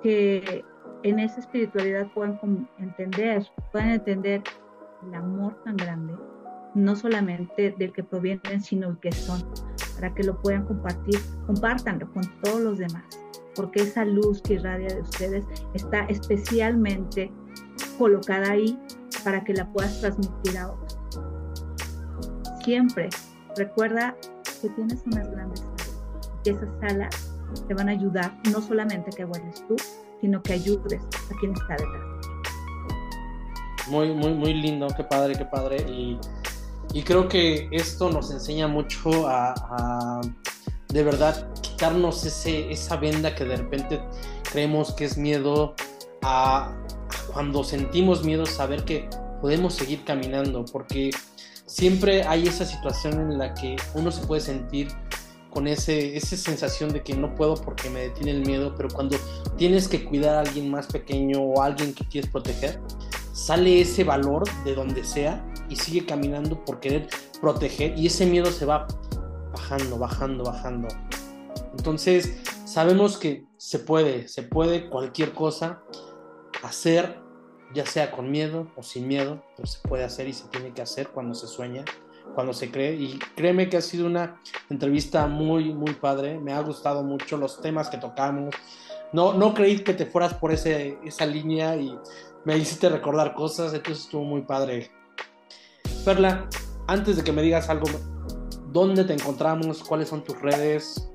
[0.00, 0.64] Que
[1.02, 4.42] en esa espiritualidad puedan entender, puedan entender
[5.08, 6.14] el amor tan grande,
[6.74, 9.42] no solamente del que provienen, sino el que son,
[9.96, 13.04] para que lo puedan compartir, compártanlo con todos los demás,
[13.56, 15.44] porque esa luz que irradia de ustedes
[15.74, 17.32] está especialmente
[17.98, 18.78] colocada ahí
[19.24, 20.98] para que la puedas transmitir a otros.
[22.62, 23.08] Siempre
[23.56, 24.16] recuerda
[24.60, 26.02] que tienes unas grandes salas,
[26.44, 27.32] que esas salas
[27.66, 29.76] te van a ayudar no solamente que vuelves tú,
[30.20, 32.26] sino que ayudes a quien está detrás.
[33.88, 35.76] Muy, muy, muy lindo, qué padre, qué padre.
[35.88, 36.18] Y,
[36.92, 40.20] y creo que esto nos enseña mucho a,
[40.88, 44.00] de verdad quitarnos ese, esa venda que de repente
[44.50, 45.74] creemos que es miedo
[46.22, 46.72] a,
[47.32, 49.08] cuando sentimos miedo saber que
[49.40, 51.10] podemos seguir caminando, porque
[51.66, 54.88] siempre hay esa situación en la que uno se puede sentir
[55.50, 59.16] con ese, esa sensación de que no puedo porque me detiene el miedo, pero cuando
[59.56, 62.80] tienes que cuidar a alguien más pequeño o a alguien que quieres proteger,
[63.32, 67.08] sale ese valor de donde sea y sigue caminando por querer
[67.40, 68.86] proteger y ese miedo se va
[69.52, 70.88] bajando, bajando, bajando.
[71.76, 75.82] Entonces, sabemos que se puede, se puede cualquier cosa
[76.64, 77.20] hacer,
[77.74, 80.82] ya sea con miedo o sin miedo, pero se puede hacer y se tiene que
[80.82, 81.84] hacer cuando se sueña
[82.34, 82.94] cuando se cree.
[82.94, 84.40] Y créeme que ha sido una
[84.70, 86.38] entrevista muy, muy padre.
[86.38, 88.54] Me ha gustado mucho los temas que tocamos.
[89.12, 91.96] No, no creí que te fueras por ese, esa línea y
[92.44, 94.90] me hiciste recordar cosas, entonces estuvo muy padre.
[96.04, 96.48] Perla,
[96.88, 97.86] antes de que me digas algo,
[98.72, 99.82] ¿dónde te encontramos?
[99.84, 101.10] ¿Cuáles son tus redes?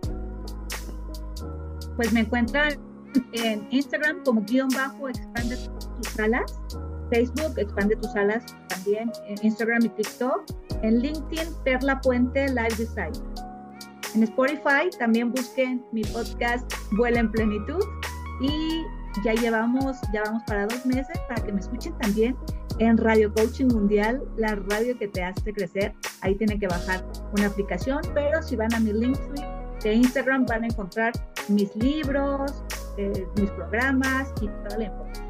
[1.98, 2.89] Pues me encuentran
[3.34, 5.58] en Instagram como guion bajo expande
[5.98, 6.60] tus alas,
[7.10, 10.44] Facebook expande tus alas también, en Instagram y TikTok
[10.84, 13.14] en LinkedIn, Perla Puente Live Design.
[14.16, 17.84] En Spotify también busquen mi podcast Vuela en Plenitud
[18.42, 18.84] y
[19.24, 22.36] ya llevamos, ya vamos para dos meses para que me escuchen también
[22.80, 25.94] en Radio Coaching Mundial, la radio que te hace crecer.
[26.22, 29.18] Ahí tienen que bajar una aplicación, pero si van a mi link
[29.84, 31.14] de Instagram van a encontrar
[31.48, 32.64] mis libros,
[33.00, 35.26] eh, mis programas y toda la información.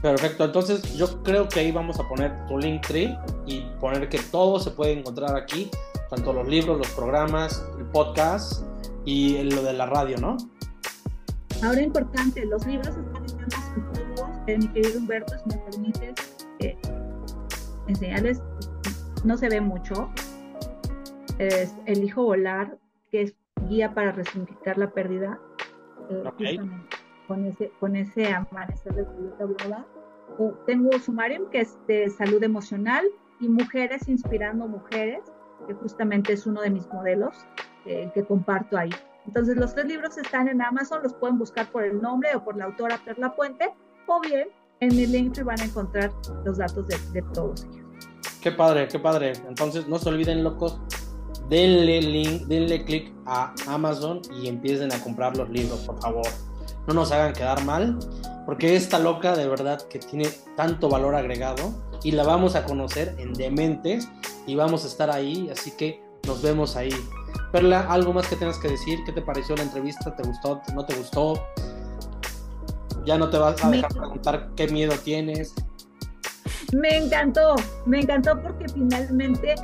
[0.00, 4.20] Perfecto, entonces yo creo que ahí vamos a poner tu link tree y poner que
[4.30, 5.70] todo se puede encontrar aquí,
[6.08, 8.62] tanto los libros, los programas, el podcast
[9.04, 10.36] y lo de la radio, ¿no?
[11.64, 16.76] Ahora importante, los libros están en Amazon eh, mi querido Humberto, si me permites eh,
[17.88, 18.40] enseñarles,
[19.24, 20.10] no se ve mucho,
[21.38, 22.78] es El hijo volar,
[23.10, 23.34] que es
[23.68, 25.40] guía para resignificar la pérdida.
[26.10, 26.58] Eh,
[27.26, 29.84] con ese, con ese amanecer de que hablaba.
[30.66, 33.04] tengo Sumarium, que es de salud emocional,
[33.40, 35.20] y Mujeres Inspirando Mujeres,
[35.66, 37.34] que justamente es uno de mis modelos
[37.84, 38.90] eh, que comparto ahí.
[39.26, 42.56] Entonces, los tres libros están en Amazon, los pueden buscar por el nombre o por
[42.56, 43.74] la autora Perla Puente,
[44.06, 44.48] o bien
[44.78, 46.12] en mi link van a encontrar
[46.44, 47.86] los datos de, de todos ellos.
[48.40, 49.32] Qué padre, qué padre.
[49.48, 50.80] Entonces, no se olviden, locos,
[51.48, 56.26] denle link, denle click a Amazon y empiecen a comprar los libros, por favor
[56.86, 57.98] no nos hagan quedar mal,
[58.44, 63.14] porque esta loca de verdad que tiene tanto valor agregado y la vamos a conocer
[63.18, 64.08] en Dementes
[64.46, 66.94] y vamos a estar ahí, así que nos vemos ahí.
[67.52, 69.00] Perla, ¿algo más que tengas que decir?
[69.04, 70.14] ¿Qué te pareció la entrevista?
[70.14, 70.60] ¿Te gustó?
[70.74, 71.42] ¿No te gustó?
[73.04, 75.54] Ya no te vas a dejar preguntar qué miedo tienes.
[76.72, 79.54] Me encantó, me encantó porque finalmente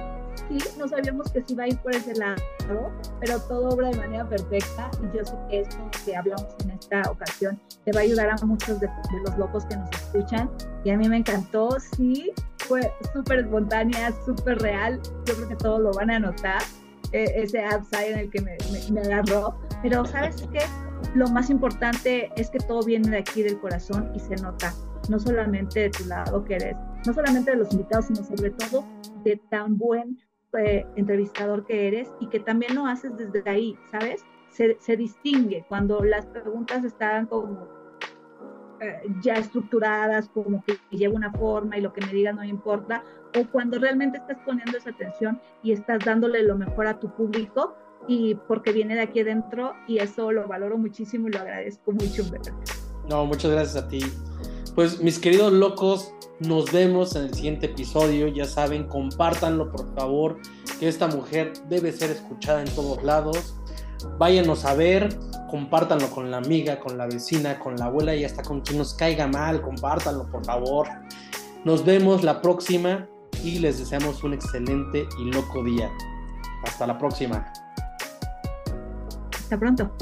[0.78, 2.42] no sabíamos que sí iba a ir por ese lado,
[3.20, 7.03] pero todo obra de manera perfecta y yo sé que esto que hablamos en esta
[7.11, 8.88] ocasión te va a ayudar a muchos de,
[9.24, 10.50] los locos que nos escuchan
[10.84, 15.80] y a mí me encantó, sí, fue súper espontánea, súper real, yo creo que todos
[15.80, 16.62] lo van a notar,
[17.12, 18.57] e, ese upside en el que me,
[18.90, 20.61] me, agarró, pero ¿sabes qué?
[21.14, 24.72] Lo más importante es que todo viene de aquí del corazón y se nota,
[25.09, 26.76] no solamente de tu lado que eres,
[27.07, 28.84] no solamente de los invitados, sino sobre todo
[29.24, 30.18] de tan buen
[30.59, 34.24] eh, entrevistador que eres y que también lo haces desde ahí, ¿sabes?
[34.50, 37.68] Se, se distingue cuando las preguntas están como
[38.82, 43.05] eh, ya estructuradas, como que lleva una forma y lo que me digan no importa,
[43.38, 47.76] o cuando realmente estás poniendo esa atención y estás dándole lo mejor a tu público
[48.09, 52.24] y porque viene de aquí adentro y eso lo valoro muchísimo y lo agradezco mucho,
[52.28, 52.53] ¿verdad?
[53.09, 54.00] No, muchas gracias a ti.
[54.75, 58.29] Pues mis queridos locos, nos vemos en el siguiente episodio.
[58.29, 60.39] Ya saben, compártanlo por favor,
[60.81, 63.55] que esta mujer debe ser escuchada en todos lados.
[64.18, 65.16] Váyanos a ver,
[65.51, 68.95] compártanlo con la amiga, con la vecina, con la abuela y hasta con quien nos
[68.95, 70.89] caiga mal, compártanlo por favor.
[71.64, 73.07] Nos vemos la próxima
[73.45, 75.91] y les deseamos un excelente y loco día.
[76.64, 77.53] Hasta la próxima.
[79.33, 79.93] Hasta pronto.